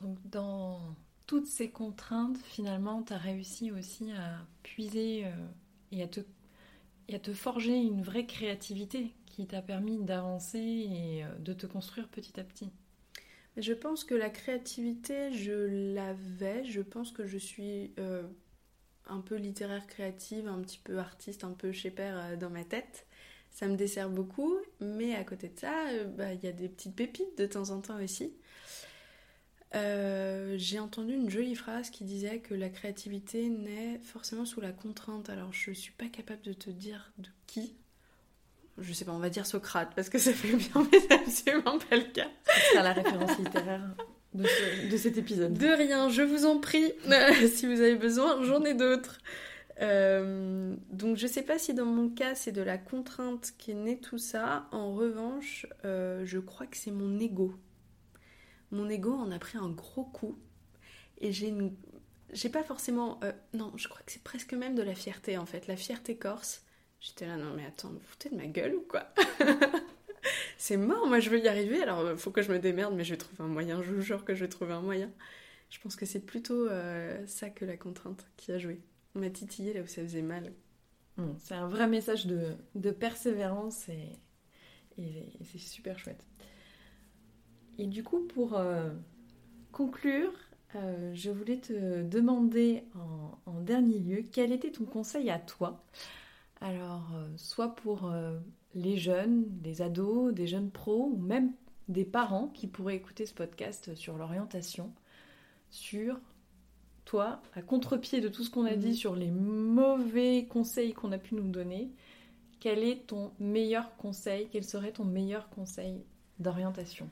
Donc 0.01 0.17
dans 0.29 0.95
toutes 1.27 1.47
ces 1.47 1.69
contraintes, 1.69 2.37
finalement, 2.37 3.03
tu 3.03 3.13
as 3.13 3.17
réussi 3.17 3.71
aussi 3.71 4.11
à 4.11 4.45
puiser 4.61 5.25
et, 5.93 6.03
à 6.03 6.07
te, 6.07 6.21
à 7.13 7.19
te 7.19 7.33
forger 7.33 7.75
une 7.75 8.01
vraie 8.01 8.25
créativité 8.25 9.13
qui 9.25 9.47
t'a 9.47 9.61
permis 9.61 9.97
d'avancer 9.99 10.59
et 10.59 11.23
euh, 11.23 11.27
de 11.39 11.53
te 11.53 11.65
construire 11.65 12.07
petit 12.07 12.39
à 12.39 12.43
petit 12.43 12.69
Je 13.57 13.73
pense 13.73 14.03
que 14.03 14.15
la 14.15 14.29
créativité, 14.29 15.31
je 15.33 15.93
l'avais. 15.93 16.63
Je 16.65 16.81
pense 16.81 17.11
que 17.11 17.25
je 17.25 17.37
suis 17.37 17.93
euh, 17.99 18.23
un 19.07 19.21
peu 19.21 19.35
littéraire 19.35 19.87
créative, 19.87 20.47
un 20.47 20.61
petit 20.61 20.79
peu 20.83 20.99
artiste, 20.99 21.43
un 21.43 21.53
peu 21.53 21.71
chez 21.71 21.91
père 21.91 22.17
euh, 22.17 22.35
dans 22.35 22.49
ma 22.49 22.63
tête. 22.63 23.07
Ça 23.49 23.67
me 23.67 23.75
dessert 23.75 24.09
beaucoup, 24.09 24.55
mais 24.79 25.13
à 25.13 25.23
côté 25.23 25.49
de 25.49 25.59
ça, 25.59 25.85
bah, 26.17 26.33
il 26.33 26.43
y 26.43 26.47
a 26.47 26.51
des 26.51 26.67
petites 26.67 26.95
pépites 26.95 27.37
de 27.37 27.45
temps 27.45 27.69
en 27.69 27.81
temps 27.81 28.01
aussi. 28.03 28.33
J'ai 29.73 30.79
entendu 30.79 31.13
une 31.13 31.29
jolie 31.29 31.55
phrase 31.55 31.89
qui 31.89 32.03
disait 32.03 32.39
que 32.39 32.53
la 32.53 32.69
créativité 32.69 33.49
naît 33.49 33.99
forcément 34.03 34.45
sous 34.45 34.61
la 34.61 34.71
contrainte. 34.71 35.29
Alors 35.29 35.51
je 35.51 35.71
suis 35.71 35.91
pas 35.91 36.07
capable 36.07 36.41
de 36.41 36.53
te 36.53 36.69
dire 36.69 37.11
de 37.17 37.29
qui, 37.47 37.75
je 38.77 38.93
sais 38.93 39.05
pas, 39.05 39.11
on 39.11 39.19
va 39.19 39.29
dire 39.29 39.45
Socrate 39.45 39.93
parce 39.95 40.09
que 40.09 40.17
ça 40.17 40.33
fait 40.33 40.55
bien, 40.55 40.87
mais 40.91 40.99
c'est 40.99 41.13
absolument 41.13 41.79
pas 41.79 41.95
le 41.95 42.11
cas. 42.11 42.27
Ce 42.45 42.71
sera 42.71 42.83
la 42.83 42.93
référence 42.93 43.37
littéraire 43.37 43.95
de, 44.33 44.97
cet 44.97 45.17
épisode. 45.17 45.53
De 45.53 45.67
rien, 45.67 46.09
je 46.09 46.23
vous 46.23 46.45
en 46.45 46.59
prie. 46.59 46.91
si 47.53 47.65
vous 47.67 47.81
avez 47.81 47.95
besoin, 47.95 48.43
j'en 48.43 48.63
ai 48.63 48.73
d'autres. 48.73 49.19
Euh, 49.81 50.75
donc 50.91 51.17
je 51.17 51.25
sais 51.25 51.41
pas 51.41 51.57
si 51.57 51.73
dans 51.73 51.85
mon 51.85 52.07
cas 52.07 52.35
c'est 52.35 52.51
de 52.51 52.61
la 52.61 52.77
contrainte 52.77 53.53
qui 53.57 53.71
est 53.71 53.75
née 53.75 53.99
tout 53.99 54.17
ça. 54.17 54.67
En 54.71 54.93
revanche, 54.93 55.65
euh, 55.85 56.23
je 56.25 56.39
crois 56.39 56.67
que 56.67 56.77
c'est 56.77 56.91
mon 56.91 57.19
ego. 57.19 57.53
Mon 58.73 58.89
ego 58.89 59.13
en 59.13 59.31
a 59.31 59.39
pris 59.39 59.57
un 59.57 59.69
gros 59.69 60.03
coup 60.03 60.37
et 61.19 61.31
j'ai 61.31 61.47
une... 61.47 61.73
j'ai 62.33 62.49
pas 62.49 62.63
forcément 62.63 63.19
euh, 63.23 63.31
non, 63.53 63.71
je 63.77 63.87
crois 63.87 64.01
que 64.05 64.11
c'est 64.11 64.23
presque 64.23 64.53
même 64.53 64.75
de 64.75 64.81
la 64.81 64.95
fierté 64.95 65.37
en 65.37 65.45
fait, 65.45 65.67
la 65.67 65.77
fierté 65.77 66.17
corse 66.17 66.65
J'étais 66.99 67.27
là, 67.27 67.35
non 67.35 67.53
mais 67.53 67.65
attends, 67.65 67.89
vous 67.89 67.99
foutez 67.99 68.29
de 68.29 68.35
ma 68.35 68.45
gueule 68.45 68.75
ou 68.75 68.81
quoi? 68.81 69.13
C'est 70.57 70.77
mort, 70.77 71.05
moi 71.05 71.19
je 71.19 71.29
veux 71.29 71.39
y 71.39 71.49
arriver, 71.49 71.81
alors 71.81 71.99
euh, 71.99 72.15
faut 72.15 72.31
que 72.31 72.41
je 72.41 72.51
me 72.51 72.59
démerde, 72.59 72.95
mais 72.95 73.03
je 73.03 73.11
vais 73.11 73.17
trouver 73.17 73.43
un 73.43 73.47
moyen, 73.47 73.83
je 73.83 73.91
vous 73.91 74.01
jure 74.01 74.23
que 74.23 74.33
je 74.33 74.45
vais 74.45 74.49
trouver 74.49 74.73
un 74.73 74.81
moyen. 74.81 75.11
Je 75.69 75.79
pense 75.79 75.95
que 75.95 76.05
c'est 76.05 76.21
plutôt 76.21 76.67
euh, 76.67 77.25
ça 77.27 77.49
que 77.49 77.65
la 77.65 77.75
contrainte 77.75 78.25
qui 78.37 78.51
a 78.51 78.57
joué. 78.57 78.79
On 79.15 79.19
m'a 79.19 79.29
titillé 79.29 79.73
là 79.73 79.81
où 79.81 79.87
ça 79.87 80.01
faisait 80.01 80.21
mal. 80.21 80.53
Mmh, 81.17 81.31
c'est 81.39 81.55
un 81.55 81.67
vrai 81.67 81.87
message 81.87 82.25
de, 82.25 82.55
de 82.75 82.91
persévérance 82.91 83.89
et, 83.89 84.09
c'est 85.43 85.57
super 85.57 85.99
chouette. 85.99 86.23
Et 87.77 87.87
du 87.87 88.03
coup, 88.03 88.21
pour 88.21 88.55
euh, 88.55 88.89
conclure, 89.71 90.31
je 91.13 91.29
voulais 91.29 91.57
te 91.57 92.01
demander 92.01 92.83
en, 92.95 93.51
en, 93.51 93.59
dernier 93.61 93.99
lieu 93.99 94.23
quel 94.31 94.51
était 94.51 94.71
ton 94.71 94.85
conseil 94.85 95.29
à 95.29 95.37
toi? 95.37 95.83
Alors, 96.63 97.09
euh, 97.13 97.27
soit 97.35 97.75
pour 97.75 98.09
euh, 98.09 98.39
les 98.73 98.95
jeunes, 98.95 99.43
des 99.49 99.81
ados, 99.81 100.33
des 100.33 100.47
jeunes 100.47 100.71
pros, 100.71 101.11
ou 101.13 101.17
même 101.17 101.51
des 101.89 102.05
parents 102.05 102.47
qui 102.47 102.67
pourraient 102.67 102.95
écouter 102.95 103.25
ce 103.25 103.33
podcast 103.33 103.93
sur 103.95 104.17
l'orientation, 104.17 104.93
sur 105.69 106.21
toi, 107.03 107.41
à 107.53 107.61
contre-pied 107.61 108.21
de 108.21 108.29
tout 108.29 108.45
ce 108.45 108.49
qu'on 108.49 108.63
a 108.63 108.77
dit 108.77 108.91
mhm. 108.91 108.93
sur 108.93 109.15
les 109.17 109.29
mauvais 109.29 110.45
conseils 110.49 110.93
qu'on 110.93 111.11
a 111.11 111.17
pu 111.17 111.35
nous 111.35 111.49
donner, 111.51 111.91
quel 112.61 112.79
est 112.79 113.07
ton 113.07 113.33
meilleur 113.41 113.97
conseil 113.97 114.47
Quel 114.49 114.63
serait 114.63 114.93
ton 114.93 115.03
meilleur 115.03 115.49
conseil 115.49 116.01
d'orientation? 116.39 117.09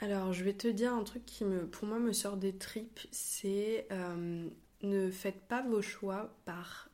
Alors, 0.00 0.32
je 0.32 0.44
vais 0.44 0.54
te 0.54 0.68
dire 0.68 0.92
un 0.94 1.04
truc 1.04 1.24
qui, 1.26 1.44
me, 1.44 1.66
pour 1.66 1.86
moi, 1.86 1.98
me 1.98 2.12
sort 2.12 2.36
des 2.36 2.56
tripes, 2.56 3.00
c'est 3.10 3.86
euh, 3.92 4.48
ne 4.82 5.10
faites 5.10 5.42
pas 5.46 5.62
vos 5.62 5.82
choix 5.82 6.34
par 6.44 6.90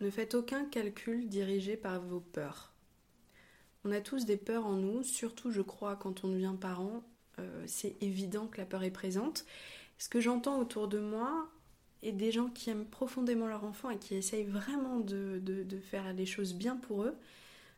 ne 0.00 0.10
faites 0.10 0.34
aucun 0.34 0.64
calcul 0.64 1.28
dirigé 1.28 1.76
par 1.76 2.00
vos 2.00 2.20
peurs. 2.20 2.72
On 3.84 3.92
a 3.92 4.00
tous 4.00 4.24
des 4.24 4.36
peurs 4.36 4.66
en 4.66 4.74
nous, 4.74 5.02
surtout 5.02 5.50
je 5.50 5.62
crois 5.62 5.96
quand 5.96 6.24
on 6.24 6.28
devient 6.28 6.54
parent, 6.58 7.02
euh, 7.38 7.64
c'est 7.66 7.96
évident 8.02 8.46
que 8.46 8.58
la 8.58 8.66
peur 8.66 8.82
est 8.82 8.90
présente. 8.90 9.46
Ce 9.98 10.08
que 10.08 10.20
j'entends 10.20 10.58
autour 10.58 10.88
de 10.88 10.98
moi 10.98 11.48
est 12.02 12.12
des 12.12 12.32
gens 12.32 12.48
qui 12.48 12.70
aiment 12.70 12.86
profondément 12.86 13.46
leur 13.46 13.64
enfant 13.64 13.90
et 13.90 13.98
qui 13.98 14.14
essayent 14.14 14.44
vraiment 14.44 15.00
de, 15.00 15.38
de 15.38 15.78
faire 15.78 16.12
les 16.14 16.26
choses 16.26 16.54
bien 16.54 16.76
pour 16.76 17.04
eux. 17.04 17.14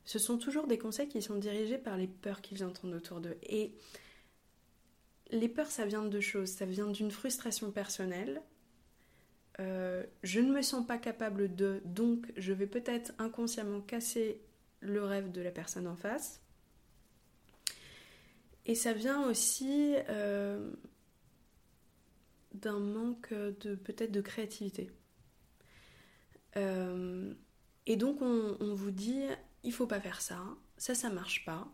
Ce 0.05 0.19
sont 0.19 0.39
toujours 0.39 0.67
des 0.67 0.79
conseils 0.79 1.09
qui 1.09 1.23
sont 1.23 1.37
dirigés 1.37 1.79
par 1.79 1.97
les 1.97 2.09
peurs 2.09 2.41
qu'ils 2.41 2.65
entendent 2.65 2.95
autour 2.95 3.21
d'eux. 3.21 3.37
Et 3.43 3.73
les 5.31 5.49
peurs, 5.49 5.71
ça 5.71 5.87
vient 5.87 6.03
de 6.03 6.09
deux 6.09 6.21
choses. 6.21 6.51
Ça 6.51 6.67
vient 6.67 6.89
d'une 6.89 7.11
frustration 7.11 7.71
personnelle 7.71 8.43
euh, 9.61 10.05
je 10.23 10.41
ne 10.41 10.51
me 10.53 10.63
sens 10.63 10.87
pas 10.87 10.99
capable 10.99 11.55
de, 11.55 11.83
donc 11.85 12.33
je 12.37 12.53
vais 12.53 12.67
peut-être 12.67 13.13
inconsciemment 13.19 13.81
casser 13.81 14.41
le 14.81 15.05
rêve 15.05 15.31
de 15.31 15.41
la 15.41 15.51
personne 15.51 15.87
en 15.87 15.97
face. 15.97 16.41
Et 18.65 18.75
ça 18.75 18.93
vient 18.93 19.29
aussi 19.29 19.95
euh, 20.09 20.71
d'un 22.55 22.79
manque 22.79 23.33
de 23.35 23.75
peut-être 23.75 24.13
de 24.13 24.21
créativité. 24.21 24.91
Euh, 26.57 27.33
et 27.87 27.97
donc 27.97 28.23
on, 28.23 28.57
on, 28.61 28.75
vous 28.75 28.91
dit, 28.91 29.25
il 29.63 29.73
faut 29.73 29.87
pas 29.87 30.01
faire 30.01 30.21
ça, 30.21 30.43
ça 30.77 30.95
ça 30.95 31.11
marche 31.11 31.45
pas, 31.45 31.69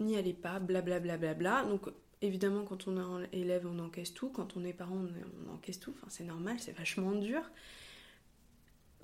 n'y 0.00 0.16
allez 0.16 0.34
pas, 0.34 0.60
blablabla. 0.60 1.18
Bla, 1.18 1.34
bla, 1.34 1.34
bla. 1.34 1.64
Donc 1.64 1.88
Évidemment, 2.20 2.64
quand 2.64 2.88
on 2.88 3.22
est 3.22 3.28
élève, 3.32 3.66
on 3.66 3.78
encaisse 3.78 4.12
tout. 4.12 4.30
Quand 4.30 4.56
on 4.56 4.64
est 4.64 4.72
parent, 4.72 5.06
on, 5.46 5.54
encaisse 5.54 5.78
tout. 5.78 5.94
Enfin, 5.96 6.08
c'est 6.10 6.24
normal, 6.24 6.56
c'est 6.58 6.72
vachement 6.72 7.12
dur. 7.12 7.48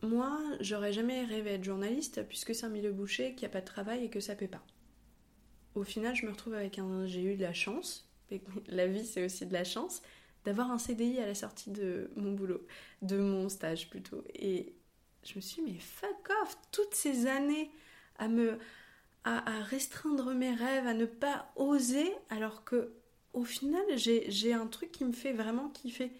Moi, 0.02 0.40
j'aurais 0.60 0.92
jamais 0.92 1.24
rêvé 1.24 1.52
être 1.52 1.64
journaliste 1.64 2.26
puisque 2.28 2.54
c'est 2.54 2.66
un 2.66 2.70
milieu 2.70 2.92
bouché, 2.92 3.34
qu'il 3.34 3.46
n'y 3.46 3.46
a 3.46 3.50
pas 3.50 3.60
de 3.60 3.66
travail 3.66 4.04
et 4.04 4.10
que 4.10 4.20
ça 4.20 4.34
paie 4.34 4.48
pas. 4.48 4.64
Au 5.76 5.84
final, 5.84 6.14
je 6.16 6.26
me 6.26 6.32
retrouve 6.32 6.54
avec 6.54 6.78
un. 6.78 7.06
J'ai 7.06 7.22
eu 7.22 7.36
de 7.36 7.42
la 7.42 7.52
chance, 7.52 8.10
la 8.66 8.86
vie 8.86 9.06
c'est 9.06 9.24
aussi 9.24 9.46
de 9.46 9.52
la 9.52 9.64
chance, 9.64 10.02
d'avoir 10.44 10.70
un 10.72 10.78
CDI 10.78 11.20
à 11.20 11.26
la 11.26 11.34
sortie 11.34 11.70
de 11.70 12.10
mon 12.16 12.32
boulot, 12.32 12.66
de 13.02 13.16
mon 13.16 13.48
stage 13.48 13.90
plutôt. 13.90 14.24
Et 14.34 14.74
je 15.24 15.36
me 15.36 15.40
suis 15.40 15.62
dit, 15.62 15.72
mais 15.72 15.78
fuck 15.78 16.30
off, 16.42 16.56
toutes 16.70 16.94
ces 16.94 17.26
années 17.26 17.70
à 18.18 18.28
me. 18.28 18.58
à 19.24 19.62
restreindre 19.62 20.34
mes 20.34 20.54
rêves, 20.54 20.86
à 20.86 20.94
ne 20.94 21.06
pas 21.06 21.50
oser, 21.56 22.12
alors 22.30 22.64
que 22.64 22.92
au 23.34 23.44
final, 23.44 23.82
j'ai 23.96 24.52
un 24.52 24.66
truc 24.66 24.92
qui 24.92 25.04
me 25.04 25.12
fait 25.12 25.32
vraiment 25.32 25.68
kiffer. 25.68 26.12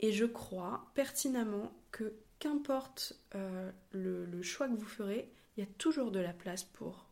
Et 0.00 0.12
je 0.12 0.24
crois 0.24 0.90
pertinemment 0.94 1.72
que 1.90 2.14
qu'importe 2.38 3.14
euh, 3.34 3.70
le, 3.92 4.42
choix 4.42 4.68
que 4.68 4.74
vous 4.74 4.86
ferez, 4.86 5.30
il 5.56 5.60
y 5.60 5.62
a 5.66 5.70
toujours 5.78 6.10
de 6.10 6.20
la 6.20 6.32
place 6.32 6.64
pour 6.64 7.06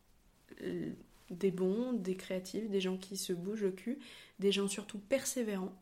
des 1.31 1.51
bons, 1.51 1.93
des 1.93 2.15
créatifs, 2.15 2.69
des 2.69 2.79
gens 2.79 2.97
qui 2.97 3.17
se 3.17 3.33
bougent 3.33 3.63
le 3.63 3.71
cul, 3.71 3.99
des 4.39 4.51
gens 4.51 4.67
surtout 4.67 4.99
persévérants. 4.99 5.73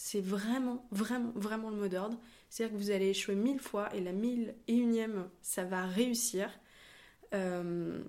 C'est 0.00 0.20
vraiment, 0.20 0.86
vraiment, 0.92 1.32
vraiment 1.34 1.70
le 1.70 1.76
mot 1.76 1.88
d'ordre. 1.88 2.16
C'est-à-dire 2.48 2.78
que 2.78 2.80
vous 2.80 2.92
allez 2.92 3.08
échouer 3.08 3.34
mille 3.34 3.58
fois 3.58 3.92
et 3.96 4.00
la 4.00 4.12
mille 4.12 4.54
et 4.68 4.74
unième, 4.76 5.28
ça 5.42 5.64
va 5.64 5.86
réussir. 5.86 6.48
Euh, 7.34 8.00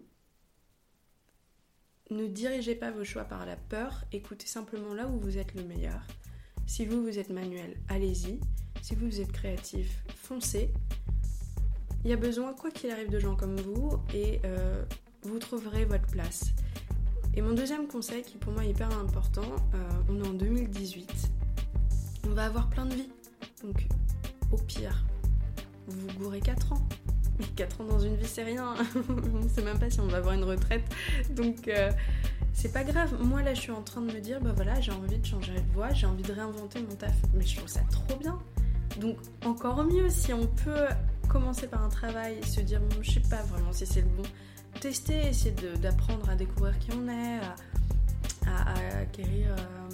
ne 2.11 2.27
dirigez 2.27 2.75
pas 2.75 2.91
vos 2.91 3.03
choix 3.03 3.23
par 3.23 3.43
la 3.43 3.55
peur, 3.55 4.03
écoutez 4.11 4.45
simplement 4.45 4.93
là 4.93 5.07
où 5.07 5.19
vous 5.19 5.39
êtes 5.39 5.55
le 5.55 5.63
meilleur. 5.63 6.05
Si 6.67 6.85
vous, 6.85 7.01
vous 7.01 7.17
êtes 7.17 7.31
manuel, 7.31 7.75
allez-y. 7.89 8.39
Si 8.83 8.93
vous, 8.93 9.07
vous 9.07 9.19
êtes 9.19 9.31
créatif, 9.31 10.03
foncez. 10.15 10.71
Il 12.03 12.11
y 12.11 12.13
a 12.13 12.17
besoin, 12.17 12.53
quoi 12.53 12.69
qu'il 12.69 12.91
arrive, 12.91 13.09
de 13.09 13.17
gens 13.17 13.35
comme 13.35 13.59
vous 13.59 13.97
et 14.13 14.41
euh, 14.45 14.85
vous 15.23 15.39
trouverez 15.39 15.85
votre 15.85 16.05
place. 16.05 16.51
Et 17.35 17.41
mon 17.41 17.53
deuxième 17.55 17.87
conseil, 17.87 18.21
qui 18.21 18.37
pour 18.37 18.53
moi 18.53 18.63
est 18.63 18.69
hyper 18.69 18.95
important, 18.95 19.55
euh, 19.73 19.89
on 20.07 20.23
est 20.23 20.27
en 20.27 20.33
2018, 20.33 21.31
on 22.29 22.33
va 22.33 22.45
avoir 22.45 22.69
plein 22.69 22.85
de 22.85 22.93
vies. 22.93 23.09
Donc, 23.63 23.87
au 24.51 24.57
pire, 24.57 25.03
vous 25.87 26.07
gourrez 26.19 26.39
4 26.39 26.73
ans. 26.73 26.87
Mais 27.39 27.45
4 27.55 27.81
ans 27.81 27.85
dans 27.85 27.99
une 27.99 28.15
vie, 28.15 28.27
c'est 28.27 28.43
rien. 28.43 28.75
on 29.09 29.49
sait 29.49 29.63
même 29.63 29.79
pas 29.79 29.89
si 29.89 29.99
on 29.99 30.07
va 30.07 30.17
avoir 30.17 30.35
une 30.35 30.43
retraite. 30.43 30.83
Donc, 31.31 31.67
euh, 31.67 31.91
c'est 32.53 32.71
pas 32.71 32.83
grave. 32.83 33.15
Moi, 33.23 33.41
là, 33.41 33.53
je 33.53 33.61
suis 33.61 33.71
en 33.71 33.81
train 33.81 34.01
de 34.01 34.11
me 34.11 34.19
dire, 34.19 34.39
bah 34.41 34.51
voilà, 34.55 34.79
j'ai 34.81 34.91
envie 34.91 35.17
de 35.17 35.25
changer 35.25 35.53
de 35.53 35.71
voie, 35.73 35.91
j'ai 35.93 36.05
envie 36.05 36.23
de 36.23 36.31
réinventer 36.31 36.81
mon 36.81 36.95
taf. 36.95 37.15
Mais 37.33 37.45
je 37.45 37.57
trouve 37.57 37.69
ça 37.69 37.81
trop 37.91 38.17
bien. 38.17 38.37
Donc, 38.99 39.17
encore 39.45 39.83
mieux 39.83 40.09
si 40.09 40.33
on 40.33 40.45
peut 40.45 40.87
commencer 41.29 41.67
par 41.67 41.83
un 41.83 41.89
travail, 41.89 42.43
se 42.43 42.61
dire, 42.61 42.81
bon, 42.81 43.01
je 43.01 43.11
sais 43.11 43.19
pas 43.21 43.41
vraiment 43.43 43.71
si 43.71 43.85
c'est 43.85 44.01
le 44.01 44.07
bon. 44.07 44.23
Tester, 44.81 45.27
essayer 45.27 45.55
d'apprendre 45.81 46.29
à 46.29 46.35
découvrir 46.35 46.77
qui 46.79 46.91
on 46.91 47.07
est, 47.07 47.39
à, 48.47 48.99
acquérir 49.01 49.51
euh, 49.51 49.89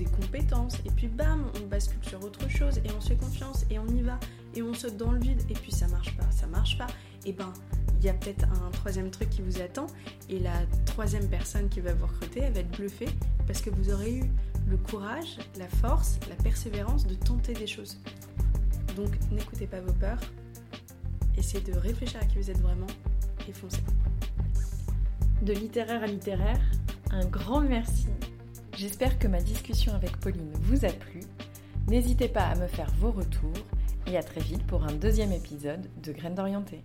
des, 0.00 0.10
compétences. 0.10 0.76
Et 0.84 0.90
puis, 0.90 1.08
bam, 1.08 1.46
on 1.62 1.66
bascule 1.66 2.02
sur 2.02 2.22
autre 2.24 2.48
chose 2.48 2.78
et 2.78 2.90
on 2.96 3.00
se 3.00 3.08
fait 3.08 3.16
confiance 3.16 3.64
et 3.70 3.78
on 3.78 3.86
y 3.88 4.02
va. 4.02 4.18
Et 4.54 4.62
on 4.62 4.74
saute 4.74 4.96
dans 4.96 5.12
le 5.12 5.20
vide. 5.20 5.42
Et 5.48 5.54
puis, 5.54 5.72
ça 5.72 5.86
marche 5.88 6.16
pas, 6.16 6.30
ça 6.30 6.46
marche 6.46 6.76
pas. 6.78 6.86
Et 7.26 7.32
ben, 7.32 7.52
il 8.00 8.06
y 8.06 8.08
a 8.08 8.14
peut-être 8.14 8.44
un 8.44 8.70
troisième 8.70 9.10
truc 9.10 9.28
qui 9.28 9.42
vous 9.42 9.60
attend 9.60 9.86
et 10.30 10.38
la 10.38 10.64
troisième 10.86 11.28
personne 11.28 11.68
qui 11.68 11.80
va 11.80 11.92
vous 11.92 12.06
recruter, 12.06 12.40
elle 12.40 12.54
va 12.54 12.60
être 12.60 12.76
bluffée 12.76 13.08
parce 13.46 13.60
que 13.60 13.68
vous 13.68 13.90
aurez 13.92 14.14
eu 14.14 14.24
le 14.68 14.78
courage, 14.78 15.36
la 15.58 15.68
force, 15.68 16.18
la 16.28 16.36
persévérance 16.36 17.06
de 17.06 17.14
tenter 17.14 17.52
des 17.52 17.66
choses. 17.66 17.98
Donc 18.96 19.10
n'écoutez 19.30 19.66
pas 19.66 19.80
vos 19.80 19.92
peurs, 19.92 20.20
essayez 21.36 21.62
de 21.62 21.76
réfléchir 21.76 22.20
à 22.22 22.24
qui 22.24 22.38
vous 22.38 22.50
êtes 22.50 22.60
vraiment 22.60 22.86
et 23.46 23.52
foncez. 23.52 23.82
De 25.42 25.52
littéraire 25.52 26.02
à 26.02 26.06
littéraire, 26.06 26.60
un 27.10 27.26
grand 27.26 27.60
merci. 27.60 28.08
J'espère 28.80 29.18
que 29.18 29.28
ma 29.28 29.42
discussion 29.42 29.92
avec 29.92 30.16
Pauline 30.20 30.54
vous 30.54 30.86
a 30.86 30.88
plu. 30.88 31.20
N'hésitez 31.86 32.28
pas 32.28 32.44
à 32.44 32.54
me 32.54 32.66
faire 32.66 32.90
vos 32.98 33.10
retours 33.10 33.52
et 34.06 34.16
à 34.16 34.22
très 34.22 34.40
vite 34.40 34.66
pour 34.66 34.84
un 34.84 34.92
deuxième 34.94 35.32
épisode 35.32 35.90
de 36.02 36.12
Graines 36.12 36.34
d'Orienté. 36.34 36.82